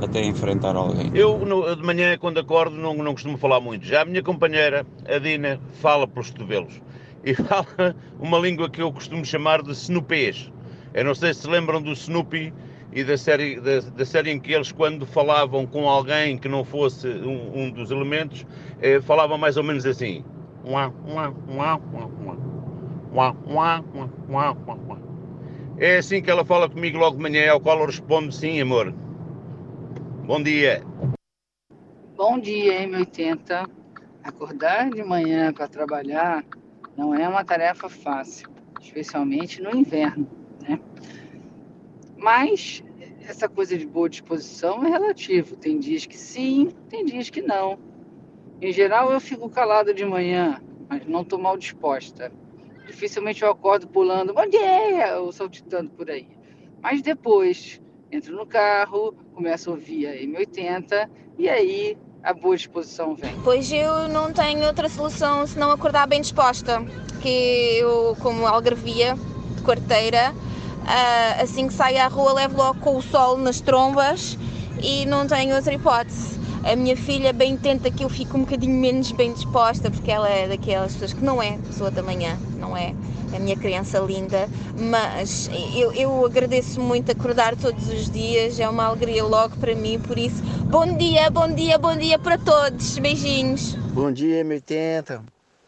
até 0.00 0.24
enfrentar 0.24 0.76
alguém. 0.76 1.10
Eu, 1.14 1.38
no, 1.44 1.74
de 1.74 1.82
manhã, 1.82 2.16
quando 2.18 2.38
acordo, 2.38 2.76
não, 2.76 2.94
não 2.94 3.12
costumo 3.12 3.36
falar 3.36 3.60
muito. 3.60 3.84
Já 3.84 4.02
a 4.02 4.04
minha 4.04 4.22
companheira, 4.22 4.86
a 5.06 5.18
Dina, 5.18 5.60
fala 5.72 6.06
pelos 6.06 6.30
cotovelos. 6.30 6.80
E 7.24 7.34
fala 7.34 7.94
uma 8.18 8.38
língua 8.38 8.68
que 8.70 8.80
eu 8.80 8.92
costumo 8.92 9.24
chamar 9.24 9.62
de 9.62 9.72
snoopês. 9.72 10.50
Eu 10.94 11.04
não 11.04 11.14
sei 11.14 11.34
se 11.34 11.42
se 11.42 11.48
lembram 11.48 11.80
do 11.82 11.92
Snoopy 11.92 12.52
e 12.92 13.04
da 13.04 13.16
série, 13.16 13.60
da, 13.60 13.80
da 13.80 14.04
série 14.04 14.30
em 14.30 14.40
que 14.40 14.52
eles, 14.52 14.72
quando 14.72 15.06
falavam 15.06 15.66
com 15.66 15.88
alguém 15.88 16.38
que 16.38 16.48
não 16.48 16.64
fosse 16.64 17.06
um, 17.06 17.62
um 17.62 17.70
dos 17.70 17.90
elementos, 17.90 18.46
eh, 18.80 19.00
falavam 19.00 19.36
mais 19.36 19.56
ou 19.56 19.62
menos 19.62 19.84
assim. 19.84 20.24
É 25.78 25.98
assim 25.98 26.20
que 26.20 26.30
ela 26.30 26.44
fala 26.44 26.68
comigo 26.68 26.98
logo 26.98 27.16
de 27.16 27.22
manhã, 27.22 27.52
ao 27.52 27.60
qual 27.60 27.78
eu 27.78 27.86
respondo 27.86 28.32
sim, 28.32 28.60
amor. 28.60 28.92
Bom 30.28 30.42
dia. 30.42 30.82
Bom 32.14 32.38
dia, 32.38 32.86
M80. 32.86 33.66
Acordar 34.22 34.90
de 34.90 35.02
manhã 35.02 35.54
para 35.54 35.66
trabalhar 35.66 36.44
não 36.94 37.14
é 37.14 37.26
uma 37.26 37.42
tarefa 37.42 37.88
fácil, 37.88 38.50
especialmente 38.78 39.62
no 39.62 39.74
inverno, 39.74 40.28
né? 40.60 40.78
Mas 42.14 42.84
essa 43.26 43.48
coisa 43.48 43.78
de 43.78 43.86
boa 43.86 44.06
disposição 44.06 44.84
é 44.84 44.90
relativo. 44.90 45.56
Tem 45.56 45.78
dias 45.78 46.04
que 46.04 46.18
sim, 46.18 46.72
tem 46.90 47.06
dias 47.06 47.30
que 47.30 47.40
não. 47.40 47.78
Em 48.60 48.70
geral, 48.70 49.10
eu 49.10 49.20
fico 49.22 49.48
calada 49.48 49.94
de 49.94 50.04
manhã, 50.04 50.62
mas 50.90 51.06
não 51.06 51.22
estou 51.22 51.38
mal 51.38 51.56
disposta. 51.56 52.30
Dificilmente 52.86 53.42
eu 53.42 53.50
acordo 53.50 53.88
pulando, 53.88 54.34
bom 54.34 54.46
dia, 54.46 55.22
ou 55.22 55.32
saltitando 55.32 55.88
por 55.88 56.10
aí. 56.10 56.28
Mas 56.82 57.00
depois, 57.00 57.80
entro 58.12 58.36
no 58.36 58.46
carro, 58.46 59.16
começo 59.38 59.70
a 59.70 59.74
ouvir 59.74 60.04
a 60.08 60.14
M80 60.16 61.08
e 61.38 61.48
aí 61.48 61.96
a 62.24 62.34
boa 62.34 62.56
disposição 62.56 63.14
vem. 63.14 63.32
Pois 63.44 63.70
eu 63.70 64.08
não 64.08 64.32
tenho 64.32 64.66
outra 64.66 64.88
solução 64.88 65.46
senão 65.46 65.70
acordar 65.70 66.08
bem 66.08 66.20
disposta, 66.20 66.84
que 67.22 67.78
eu, 67.78 68.16
como 68.18 68.48
algarvia 68.48 69.14
de 69.54 69.62
quarteira, 69.62 70.34
ah, 70.84 71.36
assim 71.40 71.68
que 71.68 71.72
saio 71.72 72.00
à 72.00 72.08
rua 72.08 72.32
levo 72.32 72.56
logo 72.56 72.80
com 72.80 72.96
o 72.96 73.02
sol 73.02 73.38
nas 73.38 73.60
trombas 73.60 74.36
e 74.82 75.06
não 75.06 75.24
tenho 75.24 75.54
outra 75.54 75.72
hipótese. 75.72 76.36
A 76.64 76.74
minha 76.74 76.96
filha 76.96 77.32
bem 77.32 77.56
tenta 77.56 77.92
que 77.92 78.02
eu 78.02 78.08
fique 78.08 78.36
um 78.36 78.40
bocadinho 78.40 78.74
menos 78.74 79.12
bem 79.12 79.32
disposta, 79.32 79.88
porque 79.88 80.10
ela 80.10 80.28
é 80.28 80.48
daquelas 80.48 80.94
pessoas 80.94 81.12
que 81.12 81.24
não 81.24 81.40
é 81.40 81.56
pessoa 81.58 81.92
da 81.92 82.02
manhã, 82.02 82.36
não 82.58 82.76
é? 82.76 82.92
A 83.34 83.38
minha 83.38 83.56
criança 83.56 83.98
linda, 83.98 84.48
mas 84.78 85.48
eu, 85.74 85.92
eu 85.92 86.24
agradeço 86.24 86.80
muito 86.80 87.10
acordar 87.12 87.56
todos 87.56 87.88
os 87.88 88.10
dias, 88.10 88.58
é 88.58 88.68
uma 88.68 88.84
alegria 88.84 89.24
logo 89.24 89.56
para 89.56 89.74
mim, 89.74 89.98
por 89.98 90.18
isso, 90.18 90.42
bom 90.64 90.96
dia, 90.96 91.30
bom 91.30 91.52
dia, 91.52 91.78
bom 91.78 91.96
dia 91.96 92.18
para 92.18 92.38
todos, 92.38 92.98
beijinhos. 92.98 93.74
Bom 93.92 94.10
dia, 94.12 94.44
M80, 94.44 95.20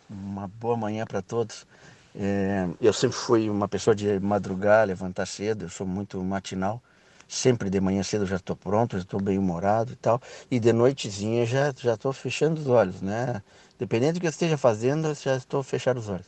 uma 0.09 0.49
boa 0.49 0.76
manhã 0.76 1.05
para 1.07 1.23
todos. 1.23 1.67
É, 2.14 2.67
eu 2.81 2.93
sempre 2.93 3.17
fui 3.17 3.49
uma 3.49 3.69
pessoa 3.69 3.95
de 3.95 4.19
madrugar, 4.19 4.87
levantar 4.87 5.26
cedo, 5.26 5.67
eu 5.67 5.69
sou 5.69 5.87
muito 5.87 6.23
matinal. 6.23 6.83
Sempre 7.30 7.70
de 7.70 7.80
manhã 7.80 8.02
cedo 8.02 8.26
já 8.26 8.34
estou 8.34 8.56
pronto, 8.56 8.96
já 8.96 9.02
estou 9.04 9.22
bem 9.22 9.38
humorado 9.38 9.92
e 9.92 9.96
tal. 9.96 10.20
E 10.50 10.58
de 10.58 10.72
noitezinha 10.72 11.46
já 11.46 11.72
já 11.80 11.94
estou 11.94 12.12
fechando 12.12 12.60
os 12.60 12.66
olhos, 12.66 13.00
né? 13.00 13.40
Dependendo 13.78 14.14
do 14.14 14.20
que 14.20 14.26
eu 14.26 14.30
esteja 14.30 14.58
fazendo, 14.58 15.14
já 15.14 15.37
estou 15.37 15.62
fechando 15.62 16.00
os 16.00 16.08
olhos. 16.08 16.26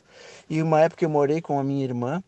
E 0.49 0.61
uma 0.61 0.79
época 0.79 1.03
eu 1.03 1.09
morei 1.09 1.41
com 1.41 1.59
a 1.59 1.63
minha 1.63 1.83
irmã, 1.83 2.23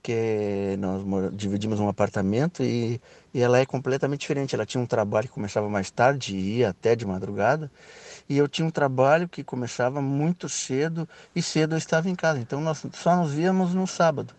que 0.00 0.76
nós 0.78 1.02
dividimos 1.34 1.80
um 1.80 1.88
apartamento 1.88 2.62
e, 2.62 3.00
e 3.34 3.40
ela 3.42 3.58
é 3.58 3.66
completamente 3.66 4.20
diferente. 4.20 4.54
Ela 4.54 4.64
tinha 4.64 4.80
um 4.80 4.86
trabalho 4.86 5.26
que 5.26 5.34
começava 5.34 5.68
mais 5.68 5.90
tarde 5.90 6.36
e 6.36 6.58
ia 6.58 6.68
até 6.68 6.94
de 6.94 7.04
madrugada. 7.04 7.68
E 8.28 8.38
eu 8.38 8.46
tinha 8.46 8.64
um 8.64 8.70
trabalho 8.70 9.28
que 9.28 9.42
começava 9.42 10.00
muito 10.00 10.48
cedo 10.48 11.08
e 11.34 11.42
cedo 11.42 11.74
eu 11.74 11.78
estava 11.78 12.08
em 12.08 12.14
casa. 12.14 12.38
Então 12.38 12.60
nós 12.60 12.86
só 12.92 13.16
nos 13.16 13.32
víamos 13.32 13.74
no 13.74 13.88
sábado. 13.88 14.32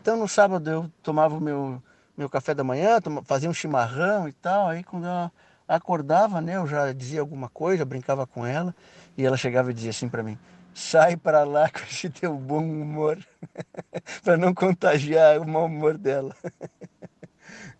Então 0.00 0.16
no 0.16 0.26
sábado 0.26 0.70
eu 0.70 0.90
tomava 1.02 1.36
o 1.36 1.40
meu 1.42 1.82
meu 2.18 2.28
café 2.28 2.52
da 2.52 2.64
manhã, 2.64 2.98
fazia 3.24 3.48
um 3.48 3.54
chimarrão 3.54 4.28
e 4.28 4.32
tal. 4.32 4.68
Aí 4.68 4.82
quando 4.82 5.06
eu 5.06 5.30
acordava, 5.68 6.40
né, 6.40 6.56
eu 6.56 6.66
já 6.66 6.92
dizia 6.92 7.20
alguma 7.20 7.48
coisa, 7.48 7.84
brincava 7.84 8.26
com 8.26 8.44
ela 8.44 8.74
e 9.16 9.24
ela 9.24 9.36
chegava 9.36 9.70
e 9.70 9.74
dizia 9.74 9.90
assim 9.90 10.08
para 10.08 10.24
mim: 10.24 10.36
sai 10.74 11.16
para 11.16 11.44
lá 11.44 11.70
com 11.70 11.78
esse 11.88 12.10
teu 12.10 12.34
bom 12.34 12.64
humor, 12.64 13.18
para 14.24 14.36
não 14.36 14.52
contagiar 14.52 15.38
o 15.38 15.48
mau 15.48 15.66
humor 15.66 15.96
dela. 15.96 16.34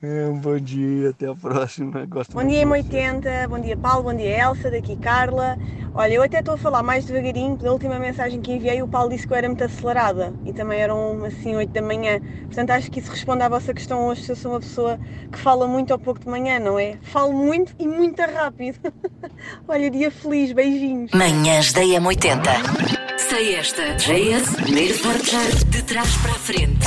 Bom 0.43 0.59
dia, 0.59 1.11
até 1.11 1.27
a 1.27 1.35
próxima. 1.35 2.07
Gosto 2.07 2.33
bom 2.33 2.45
dia, 2.45 2.65
M80, 2.65 3.49
bom 3.49 3.59
dia, 3.59 3.77
Paulo, 3.77 4.05
bom 4.05 4.15
dia, 4.15 4.45
Elsa, 4.45 4.71
daqui 4.71 4.97
Carla. 4.97 5.59
Olha, 5.95 6.15
eu 6.15 6.23
até 6.23 6.39
estou 6.39 6.55
a 6.55 6.59
falar 6.59 6.83
mais 6.85 7.05
devagarinho, 7.05 7.57
pela 7.57 7.73
última 7.73 7.99
mensagem 7.99 8.41
que 8.41 8.53
enviei, 8.53 8.81
o 8.81 8.87
Paulo 8.87 9.11
disse 9.11 9.27
que 9.27 9.33
eu 9.33 9.37
era 9.37 9.49
muito 9.49 9.65
acelerada 9.65 10.33
e 10.45 10.53
também 10.53 10.79
eram 10.81 11.25
assim 11.25 11.57
8 11.57 11.73
da 11.73 11.83
manhã. 11.83 12.21
Portanto, 12.45 12.71
acho 12.71 12.91
que 12.91 13.01
isso 13.01 13.11
responde 13.11 13.43
à 13.43 13.49
vossa 13.49 13.75
questão 13.75 14.07
hoje 14.07 14.23
se 14.23 14.31
eu 14.31 14.37
sou 14.37 14.53
uma 14.53 14.61
pessoa 14.61 15.01
que 15.33 15.39
fala 15.39 15.67
muito 15.67 15.91
ou 15.91 15.99
pouco 15.99 16.21
de 16.21 16.29
manhã, 16.29 16.61
não 16.61 16.79
é? 16.79 16.97
Falo 17.03 17.33
muito 17.33 17.75
e 17.79 17.89
muito 17.89 18.21
rápido. 18.23 18.79
Olha, 19.67 19.91
dia 19.91 20.11
feliz, 20.13 20.53
beijinhos. 20.53 21.11
Manhãs 21.13 21.73
da 21.73 21.81
M80. 21.81 23.19
Sei 23.19 23.57
esta. 23.57 23.95
JS, 23.97 24.55
primeiro 24.63 24.95
forjar 24.95 25.51
de 25.67 25.83
trás 25.83 26.17
para 26.19 26.31
a 26.31 26.35
frente. 26.35 26.87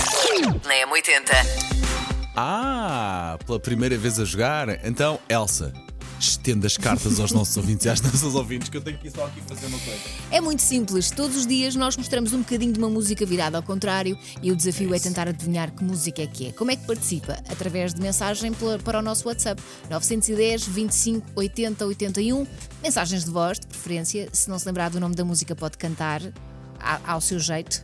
Na 0.66 0.76
M80. 0.88 1.71
Ah, 2.36 3.38
pela 3.46 3.60
primeira 3.60 3.98
vez 3.98 4.20
a 4.20 4.26
jogar? 4.26 4.86
Então, 4.86 5.20
Elsa, 5.28 5.74
estenda 6.20 6.68
as 6.68 6.78
cartas 6.78 7.20
aos 7.20 7.32
nossos 7.32 7.58
ouvintes 7.58 7.86
e 7.86 7.90
às 7.90 8.02
nossas 8.02 8.36
ouvintes, 8.36 8.70
que 8.70 8.78
eu 8.78 8.82
tenho 8.82 8.98
que 8.98 9.08
ir 9.08 9.12
só 9.12 9.26
aqui 9.26 9.42
fazer 9.42 9.66
uma 9.66 9.80
coisa. 9.80 10.00
É 10.30 10.40
muito 10.40 10.62
simples. 10.62 11.10
Todos 11.12 11.36
os 11.36 11.48
dias 11.48 11.76
nós 11.76 11.98
mostramos 11.98 12.32
um 12.34 12.40
bocadinho 12.40 12.72
de 12.72 12.80
uma 12.80 12.90
música 12.90 13.26
virada 13.26 13.58
ao 13.58 13.64
contrário 13.64 14.18
e 14.42 14.52
o 14.52 14.56
desafio 14.56 14.94
é, 14.94 14.98
é 14.98 15.00
tentar 15.00 15.28
adivinhar 15.28 15.72
que 15.72 15.84
música 15.84 16.22
é 16.22 16.28
que 16.28 16.48
é. 16.48 16.52
Como 16.52 16.72
é 16.72 16.76
que 16.76 16.86
participa? 16.86 17.34
Através 17.50 17.94
de 17.94 18.02
mensagem 18.02 18.52
para 18.84 19.00
o 19.00 19.02
nosso 19.02 19.28
WhatsApp 19.28 19.62
910 19.90 20.68
25 20.68 21.28
80 21.36 21.86
81. 21.86 22.48
Mensagens 22.84 23.26
de 23.26 23.32
voz, 23.32 23.60
de 23.60 23.68
preferência. 23.68 24.30
Se 24.32 24.50
não 24.50 24.60
se 24.60 24.66
lembrar 24.66 24.90
do 24.90 25.00
nome 25.00 25.16
da 25.16 25.26
música, 25.26 25.56
pode 25.56 25.78
cantar 25.78 26.22
ao 27.06 27.22
seu 27.22 27.40
jeito. 27.40 27.82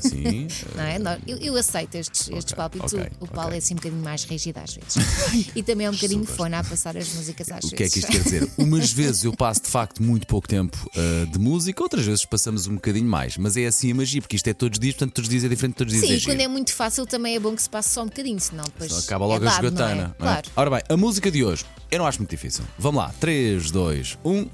Sim. 0.00 0.48
Não 0.74 0.82
é? 0.82 0.98
Nós- 0.98 1.18
Eu, 1.26 1.36
eu 1.38 1.56
aceito 1.56 1.94
estes, 1.96 2.28
estes 2.30 2.54
palpites. 2.54 2.92
ok, 2.94 3.08
o 3.20 3.24
o 3.24 3.28
Paulo 3.28 3.54
é 3.54 3.58
assim 3.58 3.74
um 3.74 3.76
bocadinho 3.76 4.02
mais 4.02 4.24
rígido 4.24 4.58
às 4.58 4.74
vezes. 4.74 5.48
e 5.54 5.62
também 5.62 5.86
é 5.86 5.90
um 5.90 5.94
bocadinho 5.94 6.24
fone 6.24 6.54
a 6.54 6.64
passar 6.64 6.96
as 6.96 7.08
músicas 7.14 7.50
às 7.50 7.64
O 7.64 7.68
vezes. 7.68 7.74
que 7.76 7.82
é 7.84 7.88
que 7.88 7.98
isto 7.98 8.10
quer 8.10 8.22
dizer? 8.22 8.50
Umas 8.58 8.90
vezes 8.92 9.24
eu 9.24 9.32
passo 9.36 9.62
de 9.62 9.68
facto 9.68 10.02
muito 10.02 10.26
pouco 10.26 10.48
tempo 10.48 10.76
uh, 10.96 11.26
de 11.26 11.38
música, 11.38 11.82
outras 11.82 12.04
vezes 12.06 12.24
passamos 12.24 12.66
um 12.66 12.74
bocadinho 12.74 13.08
mais. 13.08 13.36
Mas 13.36 13.56
é 13.56 13.66
assim 13.66 13.92
a 13.92 13.94
magia, 13.94 14.20
porque 14.22 14.36
isto 14.36 14.48
é 14.48 14.54
todos 14.54 14.76
os 14.76 14.80
dias, 14.80 14.94
portanto, 14.94 15.14
todos 15.14 15.28
os 15.28 15.30
dias 15.30 15.44
é 15.44 15.48
diferente, 15.48 15.74
todos 15.74 15.92
os 15.94 16.00
dias 16.00 16.08
Sim, 16.10 16.14
é 16.14 16.18
e 16.18 16.24
quando 16.36 16.40
é 16.40 16.48
muito 16.48 16.72
fácil 16.72 17.06
também 17.06 17.36
é 17.36 17.40
bom 17.40 17.54
que 17.54 17.62
se 17.62 17.68
passe 17.70 17.90
só 17.90 18.02
um 18.02 18.06
bocadinho, 18.06 18.40
senão 18.40 18.64
depois. 18.64 18.90
Senão 18.90 19.04
acaba 19.04 19.26
logo 19.26 19.44
é 19.44 19.48
a 19.48 19.50
dado, 19.50 19.66
é? 19.66 19.70
jogatana. 19.70 20.14
é? 20.18 20.22
Claro. 20.22 20.48
Ora 20.56 20.70
bem, 20.70 20.80
a 20.88 20.96
música 20.96 21.30
de 21.30 21.44
hoje 21.44 21.64
eu 21.90 21.98
não 21.98 22.06
acho 22.06 22.18
muito 22.18 22.30
difícil. 22.30 22.64
Vamos 22.78 23.02
lá, 23.02 23.12
3, 23.20 23.70
2, 23.70 24.18
1. 24.24 24.46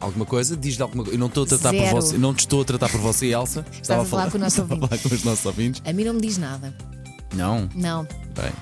Alguma 0.00 0.24
coisa? 0.24 0.56
Diz-lhe 0.56 0.82
alguma 0.82 1.02
coisa. 1.02 1.16
Eu 1.16 1.20
não 1.20 1.26
estou 1.26 1.44
a 1.44 1.46
tratar 1.46 1.70
Zero. 1.70 1.90
por 1.90 2.02
você, 2.02 2.18
não 2.18 2.34
te 2.34 2.40
estou 2.40 2.62
a 2.62 2.64
tratar 2.64 2.88
por 2.88 3.00
você, 3.00 3.26
Elsa. 3.26 3.64
Estás 3.72 4.00
a 4.00 4.04
falar 4.04 4.30
com 4.30 4.38
o 4.38 4.40
nosso 4.40 4.60
estava 4.62 4.84
a 4.84 4.88
falar 4.88 5.02
com 5.02 5.14
os 5.14 5.24
nossos 5.24 5.46
ouvintes. 5.46 5.82
A 5.84 5.92
mim 5.92 6.04
não 6.04 6.14
me 6.14 6.20
diz 6.20 6.38
nada. 6.38 6.74
Não. 7.34 7.68
Não. 7.74 8.06
Bem. 8.34 8.52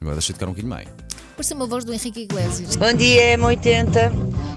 Agora 0.00 0.16
deixa 0.16 0.32
eu 0.32 0.34
tocar 0.34 0.46
um 0.46 0.50
bocadinho 0.50 0.70
mais. 0.70 0.88
Parece 1.36 1.54
uma 1.54 1.66
voz 1.66 1.84
do 1.84 1.92
Henrique 1.92 2.20
Iglesias. 2.20 2.76
Bom 2.76 2.92
dia, 2.92 3.36
M80. 3.38 4.12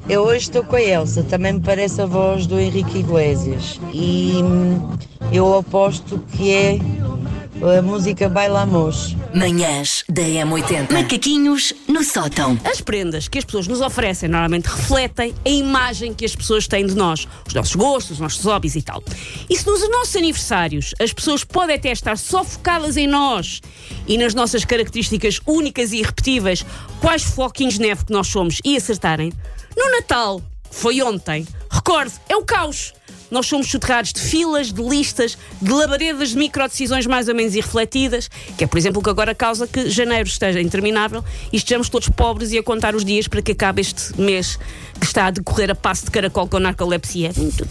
Eu 0.08 0.22
hoje 0.24 0.46
estou 0.46 0.64
com 0.64 0.76
a 0.76 0.82
Elsa, 0.82 1.24
também 1.24 1.54
me 1.54 1.60
parece 1.60 2.02
a 2.02 2.06
voz 2.06 2.46
do 2.46 2.60
Henrique 2.60 3.00
Iglesias. 3.00 3.80
E 3.94 4.42
hum, 4.44 4.96
eu 5.32 5.58
aposto 5.58 6.20
que 6.34 6.52
é 6.52 6.80
a 7.78 7.82
música 7.82 8.30
Bailamos. 8.30 9.16
Manhãs 9.36 10.06
da 10.08 10.22
M80. 10.22 10.94
Macaquinhos 10.94 11.74
no 11.90 12.02
sótão. 12.06 12.58
As 12.64 12.80
prendas 12.80 13.28
que 13.28 13.38
as 13.38 13.44
pessoas 13.44 13.68
nos 13.68 13.82
oferecem 13.82 14.30
normalmente 14.30 14.68
refletem 14.68 15.36
a 15.46 15.50
imagem 15.50 16.14
que 16.14 16.24
as 16.24 16.34
pessoas 16.34 16.70
têm 16.70 16.86
de 16.86 16.96
nós, 16.96 17.28
os 17.46 17.54
nossos 17.54 17.76
gostos, 17.76 18.12
os 18.12 18.20
nossos 18.20 18.46
hobbies 18.46 18.78
e 18.78 18.82
tal. 18.82 19.04
E 19.50 19.58
se 19.58 19.68
nos 19.68 19.82
nossos 19.90 20.16
aniversários 20.16 20.94
as 21.02 21.12
pessoas 21.12 21.44
podem 21.44 21.76
até 21.76 21.92
estar 21.92 22.18
só 22.18 22.46
focadas 22.46 22.96
em 22.96 23.08
nós 23.08 23.60
e 24.08 24.18
nas 24.18 24.34
nossas 24.34 24.64
características 24.64 25.42
únicas 25.46 25.92
e 25.92 25.98
irrepetíveis, 25.98 26.66
quais 27.02 27.24
foquinhos 27.24 27.74
de 27.74 27.82
neve 27.82 28.06
que 28.06 28.14
nós 28.14 28.28
somos 28.28 28.60
e 28.64 28.78
acertarem, 28.78 29.34
no 29.76 29.92
Natal, 29.92 30.42
foi 30.72 31.02
ontem, 31.02 31.46
recorde, 31.70 32.14
é 32.30 32.38
o 32.38 32.46
caos. 32.46 32.94
Nós 33.30 33.48
somos 33.48 33.68
soterrados 33.68 34.14
de 34.14 34.20
filas, 34.20 34.72
de 34.72 34.82
listas, 34.82 35.38
de 35.62 35.72
labaredas 35.72 36.30
de 36.30 36.38
microdecisões 36.38 37.06
mais 37.06 37.28
ou 37.28 37.36
menos 37.36 37.56
irrefletidas, 37.56 38.30
que 38.58 38.64
é, 38.64 38.68
por 38.68 38.78
exemplo, 38.78 39.00
o 39.00 39.04
que 39.04 39.10
agora 39.10 39.34
causa 39.34 39.68
que 39.68 39.90
janeiro 39.90 40.28
esteja 40.28 40.62
interminável 40.62 41.24
e 41.52 41.58
estejamos 41.58 41.90
todos 41.90 42.10
pobres 42.10 42.52
e 42.52 42.58
a 42.58 42.64
contar 42.64 42.96
os 42.96 43.04
dias 43.04 43.28
para 43.28 43.42
que 43.42 43.52
acabe 43.52 43.82
este 43.82 44.20
mês 44.20 44.60
que 45.00 45.06
está 45.06 45.28
a 45.28 45.32
decorrer 45.32 45.72
a 45.72 45.76
passo 45.76 46.06
de 46.06 46.12
caracol 46.12 46.48
com 46.48 46.60
narcolepsia. 46.60 47.32
Muito. 47.36 47.68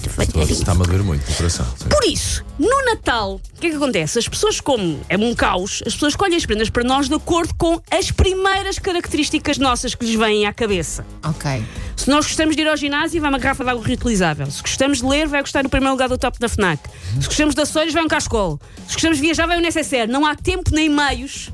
Está-me 0.51 0.83
a 0.83 0.85
doer 0.85 1.03
muito 1.03 1.37
coração. 1.37 1.67
Por 1.89 2.05
isso, 2.05 2.45
no 2.59 2.85
Natal, 2.85 3.41
o 3.57 3.61
que 3.61 3.69
é 3.69 3.71
que 3.71 3.77
acontece? 3.77 4.19
As 4.19 4.29
pessoas, 4.29 4.61
como 4.61 5.01
é 5.09 5.17
um 5.17 5.35
caos, 5.35 5.83
as 5.87 5.95
pessoas 5.95 6.13
escolhem 6.13 6.37
as 6.37 6.45
prendas 6.45 6.71
para 6.71 6.85
nós 6.85 7.09
de 7.09 7.15
acordo 7.15 7.55
com 7.55 7.81
as 7.91 8.11
primeiras 8.11 8.79
características 8.79 9.59
nossas 9.59 9.95
que 9.95 10.05
lhes 10.05 10.15
vêm 10.15 10.47
à 10.47 10.53
cabeça. 10.53 11.05
Ok. 11.25 11.65
Se 11.97 12.11
nós 12.11 12.27
gostamos 12.27 12.57
de 12.57 12.63
ir 12.63 12.69
ao 12.69 12.77
ginásio, 12.77 13.21
vai 13.21 13.31
uma 13.31 13.39
garrafa 13.39 13.65
de 13.65 13.71
água 13.71 13.85
reutilizável. 13.85 14.51
Se 14.51 14.61
gostamos 14.61 14.99
de 14.99 15.07
ler, 15.07 15.29
vai 15.29 15.41
gostar 15.41 15.54
no 15.63 15.69
primeiro 15.69 15.93
lugar 15.93 16.09
do 16.09 16.19
top 16.19 16.39
da 16.39 16.49
FNAC. 16.49 16.81
Se 17.21 17.27
gostamos 17.27 17.55
de 17.55 17.61
ações, 17.61 17.93
vai 17.93 18.03
um 18.03 18.09
cascolo. 18.09 18.61
Se 18.87 18.95
gostamos 18.95 19.19
de 19.19 19.23
viajar, 19.23 19.47
vai 19.47 19.57
um 19.57 19.61
necessaire. 19.61 20.11
Não 20.11 20.27
há 20.27 20.35
tempo 20.35 20.71
nem 20.73 20.89
meios 20.89 21.51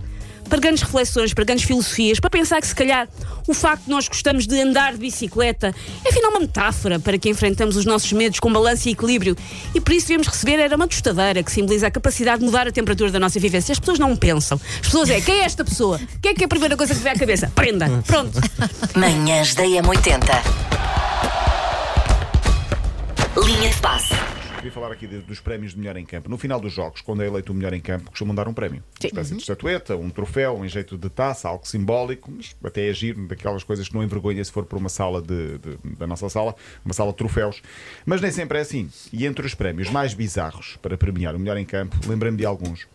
para 0.51 0.59
grandes 0.59 0.83
reflexões, 0.83 1.33
para 1.33 1.45
grandes 1.45 1.65
filosofias, 1.65 2.19
para 2.19 2.29
pensar 2.29 2.61
que 2.61 2.67
se 2.67 2.75
calhar 2.75 3.09
o 3.47 3.55
facto 3.55 3.85
de 3.85 3.91
nós 3.91 4.09
gostamos 4.09 4.47
de 4.47 4.61
andar 4.61 4.93
de 4.93 4.99
bicicleta 4.99 5.73
é 6.05 6.09
afinal 6.09 6.33
uma 6.33 6.41
metáfora 6.41 6.99
para 6.99 7.17
que 7.17 7.29
enfrentamos 7.29 7.77
os 7.77 7.85
nossos 7.85 8.13
medos 8.13 8.41
com 8.41 8.53
balanço 8.53 8.89
e 8.89 8.93
equilíbrio 8.93 9.37
e 9.75 9.81
por 9.81 9.93
isso 9.93 10.09
devemos 10.09 10.27
receber 10.27 10.59
era 10.59 10.75
uma 10.75 10.89
tostadeira 10.89 11.43
que 11.43 11.53
simboliza 11.53 11.87
a 11.87 11.91
capacidade 11.91 12.41
de 12.41 12.47
mudar 12.47 12.67
a 12.67 12.73
temperatura 12.73 13.11
da 13.13 13.21
nossa 13.21 13.39
vivência. 13.39 13.73
As 13.73 13.79
pessoas 13.79 13.99
não 13.99 14.17
pensam. 14.17 14.61
As 14.75 14.87
pessoas 14.87 15.09
é, 15.09 15.21
quem 15.21 15.41
é 15.41 15.45
esta 15.45 15.65
pessoa? 15.65 16.01
O 16.17 16.21
que 16.21 16.29
é 16.29 16.35
que 16.35 16.43
é 16.43 16.47
a 16.47 16.49
primeira 16.49 16.77
coisa 16.77 16.95
que 16.95 17.01
vem 17.01 17.13
à 17.13 17.17
cabeça? 17.17 17.51
Prenda. 17.55 17.89
Pronto. 18.07 18.39
Manhãs 18.97 19.55
da 19.55 19.63
M80. 19.63 21.00
Linha 23.37 23.71
de 23.71 23.81
passe. 23.81 24.13
Queria 24.57 24.73
falar 24.73 24.93
aqui 24.93 25.07
de- 25.07 25.21
dos 25.21 25.41
prémios 25.41 25.73
de 25.73 25.79
melhor 25.79 25.97
em 25.97 26.05
campo. 26.05 26.29
No 26.29 26.37
final 26.37 26.61
dos 26.61 26.73
jogos, 26.73 27.01
quando 27.01 27.23
é 27.23 27.27
eleito 27.27 27.53
o 27.53 27.55
melhor 27.55 27.73
em 27.73 27.81
campo, 27.81 28.11
costumam 28.11 28.35
dar 28.35 28.47
um 28.49 28.53
prémio. 28.53 28.83
Uma 29.01 29.07
espécie 29.07 29.35
de 29.35 29.41
estatueta, 29.41 29.97
um 29.97 30.11
troféu, 30.11 30.57
um 30.57 30.67
jeito 30.69 30.99
de 30.99 31.09
taça, 31.09 31.49
algo 31.49 31.67
simbólico, 31.67 32.31
mas 32.31 32.55
até 32.63 32.89
é 32.89 32.93
giro, 32.93 33.27
daquelas 33.27 33.65
coisas 33.65 33.89
que 33.89 33.95
não 33.95 34.03
envergonha 34.03 34.45
se 34.45 34.53
for 34.53 34.65
para 34.67 34.77
uma 34.79 34.89
sala 34.91 35.23
de, 35.23 35.59
de- 35.59 35.79
da 35.97 36.07
nossa 36.07 36.29
sala, 36.29 36.55
uma 36.85 36.93
sala 36.93 37.11
de 37.13 37.17
troféus. 37.19 37.63
Mas 38.05 38.21
nem 38.21 38.31
sempre 38.31 38.59
é 38.59 38.61
assim. 38.61 38.91
E 39.13 39.25
entre 39.25 39.47
os 39.47 39.55
prémios 39.55 39.89
mais 39.89 40.13
bizarros 40.13 40.77
para 40.83 40.99
premiar 40.99 41.35
o 41.35 41.39
melhor 41.39 41.57
em 41.57 41.65
campo, 41.65 41.97
lembrei-me 42.07 42.37
de 42.37 42.45
alguns. 42.45 42.87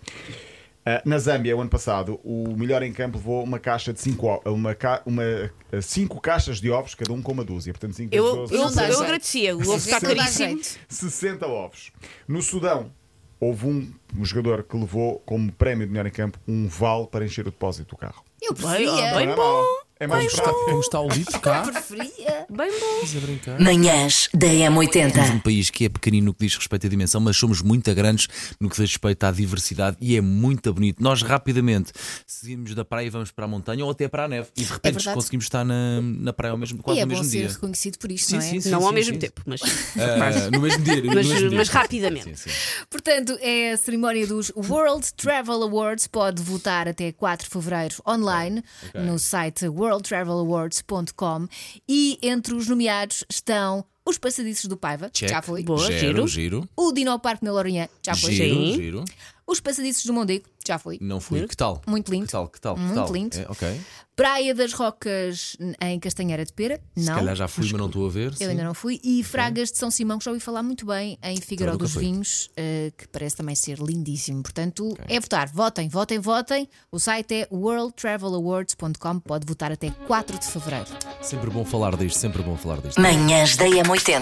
Ah, 0.87 1.01
na 1.03 1.17
Zâmbia, 1.17 1.57
o 1.57 1.61
ano 1.61 1.69
passado, 1.69 2.19
o 2.23 2.55
melhor 2.55 2.83
em 2.83 2.93
campo 2.93 3.17
levou 3.17 3.43
uma 3.43 3.57
caixa 3.57 3.91
de 3.91 3.99
cinco, 3.99 4.27
o- 4.45 4.51
uma, 4.53 4.75
ca- 4.75 5.01
uma, 5.05 5.23
ah, 5.71 5.81
cinco 5.81 6.21
caixas 6.21 6.61
de 6.61 6.69
ovos, 6.69 6.93
cada 6.93 7.11
um 7.11 7.21
com 7.23 7.31
uma 7.31 7.43
dúzia. 7.43 7.73
Portanto, 7.73 7.95
cinco 7.95 8.13
Eu, 8.13 8.25
eu, 8.25 8.47
doze, 8.47 8.79
eu 8.91 9.01
agradecia. 9.01 9.55
O 9.57 9.61
ovo 9.61 9.75
está 9.77 9.99
caríssimo. 9.99 10.47
jeito. 10.49 10.79
60 10.87 11.47
ovos. 11.47 11.91
No 12.27 12.39
Sudão, 12.41 12.91
houve 13.39 13.65
um, 13.65 13.91
um 14.15 14.23
jogador 14.23 14.61
que 14.63 14.77
levou 14.77 15.19
como 15.25 15.51
prémio 15.51 15.87
de 15.87 15.91
melhor 15.91 16.05
em 16.05 16.11
campo 16.11 16.37
um 16.47 16.67
vale 16.67 17.07
para 17.07 17.25
encher 17.25 17.41
o 17.41 17.51
depósito 17.51 17.89
do 17.95 17.97
carro. 17.97 18.23
Eu 18.41 18.53
Bem, 18.53 18.61
preferia. 18.63 19.15
bem 19.15 19.25
Não 19.25 19.33
é 19.33 19.35
bom. 19.35 19.63
É 19.97 20.07
mais 20.07 20.33
Como 20.33 20.41
está, 20.49 20.65
como 20.65 20.79
está 20.81 20.99
o 21.01 21.07
litro 21.07 21.39
cá? 21.41 21.61
Preferia. 21.61 22.45
Bem 22.49 22.69
bom. 22.79 23.17
A 23.17 23.19
brincar? 23.21 23.59
Manhãs 23.61 24.27
da 24.33 24.47
Temos 24.47 24.85
um 24.85 24.87
M80. 24.89 25.41
país 25.41 25.69
que 25.69 25.85
é 25.85 25.89
pequenino 25.89 26.25
no 26.25 26.33
que 26.33 26.45
diz 26.45 26.55
respeito 26.55 26.85
à 26.85 26.89
dimensão, 26.89 27.21
mas 27.21 27.37
somos 27.37 27.61
muito 27.61 27.93
grandes 27.95 28.27
no 28.59 28.69
que 28.69 28.75
diz 28.75 28.89
respeito 28.91 29.23
à 29.23 29.31
diversidade 29.31 29.95
e 30.01 30.17
é 30.17 30.21
muito 30.21 30.73
bonito. 30.73 31.01
Nós 31.01 31.21
rapidamente 31.21 31.93
saímos 32.27 32.75
da 32.75 32.83
praia 32.83 33.05
e 33.07 33.09
vamos 33.09 33.31
para 33.31 33.45
a 33.45 33.47
montanha 33.47 33.85
ou 33.85 33.91
até 33.91 34.07
para 34.09 34.25
a 34.25 34.27
neve 34.27 34.49
e 34.57 34.63
de 34.63 34.71
repente 34.71 34.95
verdade. 34.95 35.15
conseguimos 35.15 35.45
estar 35.45 35.63
na, 35.63 36.01
na 36.01 36.33
praia 36.33 36.51
ao 36.51 36.57
mesmo, 36.57 36.81
quase 36.83 36.99
E 36.99 37.01
é 37.01 37.05
no 37.05 37.11
bom 37.13 37.17
mesmo 37.19 37.31
ser 37.31 37.37
dia. 37.39 37.47
reconhecido 37.49 37.97
por 37.97 38.11
isto, 38.11 38.27
Sim, 38.27 38.35
não 38.37 38.41
é? 38.41 38.49
sim, 38.49 38.61
sim. 38.61 38.69
Não 38.71 38.79
sim, 38.81 38.85
ao 38.87 38.91
mesmo 38.93 39.13
sim. 39.13 39.19
tempo, 39.19 39.41
mas. 39.45 39.61
Ah, 39.97 40.49
no 40.51 40.59
mesmo 40.59 40.83
dia. 40.83 41.01
no 41.01 41.13
Mas, 41.15 41.27
mesmo 41.27 41.49
dia. 41.49 41.57
mas 41.57 41.69
rapidamente. 41.69 42.37
Sim, 42.37 42.49
sim. 42.49 42.85
Portanto, 42.89 43.37
é 43.41 43.71
a 43.71 43.77
cerimónia 43.77 44.27
dos 44.27 44.51
World 44.55 45.13
Travel 45.15 45.63
Awards. 45.63 46.07
Pode 46.07 46.41
votar 46.41 46.87
até 46.87 47.11
4 47.13 47.45
de 47.47 47.51
fevereiro 47.53 47.95
online 48.05 48.61
no 48.93 49.17
site 49.17 49.65
worldtravelawards.com. 49.85 51.47
E 51.87 52.17
entre 52.21 52.53
os 52.53 52.67
nomeados 52.67 53.23
estão 53.29 53.85
os 54.07 54.17
Passadiços 54.19 54.65
do 54.65 54.77
Paiva, 54.77 55.09
Check. 55.09 55.29
já 55.29 55.41
foi. 55.41 55.63
Boa, 55.63 55.79
Giro, 55.91 55.97
giro. 55.99 56.27
giro. 56.27 56.69
O 56.77 56.91
Dino 56.91 57.19
Parque 57.19 57.43
na 57.43 57.51
Lourinhã, 57.51 57.87
já 58.05 58.15
foi. 58.15 58.31
Giro, 58.33 58.73
giro. 58.75 59.05
Os 59.47 59.59
Passadiços 59.59 60.03
do 60.05 60.13
Mondego, 60.13 60.45
já 60.67 60.79
foi. 60.79 60.97
Não 60.99 61.19
fui. 61.19 61.47
Que 61.47 61.55
tal? 61.55 61.79
Muito 61.85 62.11
lindo. 62.11 62.25
Que 62.25 62.31
tal? 62.31 62.47
Que 62.47 62.59
tal? 62.59 62.73
Que 62.75 62.81
Muito 62.81 62.95
tal? 62.95 63.13
lindo. 63.13 63.37
É, 63.37 63.45
ok. 63.47 63.81
Praia 64.15 64.55
das 64.55 64.71
Rocas 64.73 65.55
em 65.81 65.99
Castanheira 65.99 66.43
de 66.45 66.51
Pera, 66.53 66.81
Se 66.97 67.05
não. 67.05 67.15
calhar 67.15 67.35
já 67.35 67.47
fui, 67.47 67.65
mas 67.65 67.73
não 67.73 67.85
estou 67.87 68.07
a 68.07 68.09
ver. 68.09 68.27
Eu 68.31 68.33
sim. 68.37 68.45
ainda 68.45 68.63
não 68.63 68.73
fui. 68.73 68.99
E 69.03 69.23
Fragas 69.23 69.71
de 69.71 69.77
São 69.77 69.91
Simão, 69.91 70.17
que 70.17 70.25
já 70.25 70.31
ouvi 70.31 70.39
falar 70.41 70.63
muito 70.63 70.85
bem 70.85 71.19
em 71.21 71.35
Figueiró 71.39 71.75
dos 71.75 71.93
fui. 71.93 72.05
Vinhos, 72.05 72.49
eh, 72.55 72.91
que 72.97 73.07
parece 73.09 73.35
também 73.35 73.55
ser 73.55 73.77
lindíssimo. 73.77 74.41
Portanto, 74.41 74.95
é 75.07 75.19
votar. 75.19 75.49
Votem, 75.49 75.89
votem, 75.89 76.17
votem. 76.17 76.67
O 76.91 76.97
site 76.97 77.33
é 77.41 77.47
worldtravelawards.com. 77.51 79.19
Pode 79.19 79.45
votar 79.45 79.71
até 79.71 79.91
4 80.07 80.39
de 80.39 80.45
fevereiro. 80.47 80.87
Sempre 81.21 81.49
bom 81.49 81.65
falar 81.65 81.95
disto, 81.97 82.17
sempre 82.17 82.41
bom 82.41 82.55
falar 82.55 82.79
disto. 82.81 82.99
Manhãs 82.99 83.55
da 83.57 83.65
M80. 83.65 84.21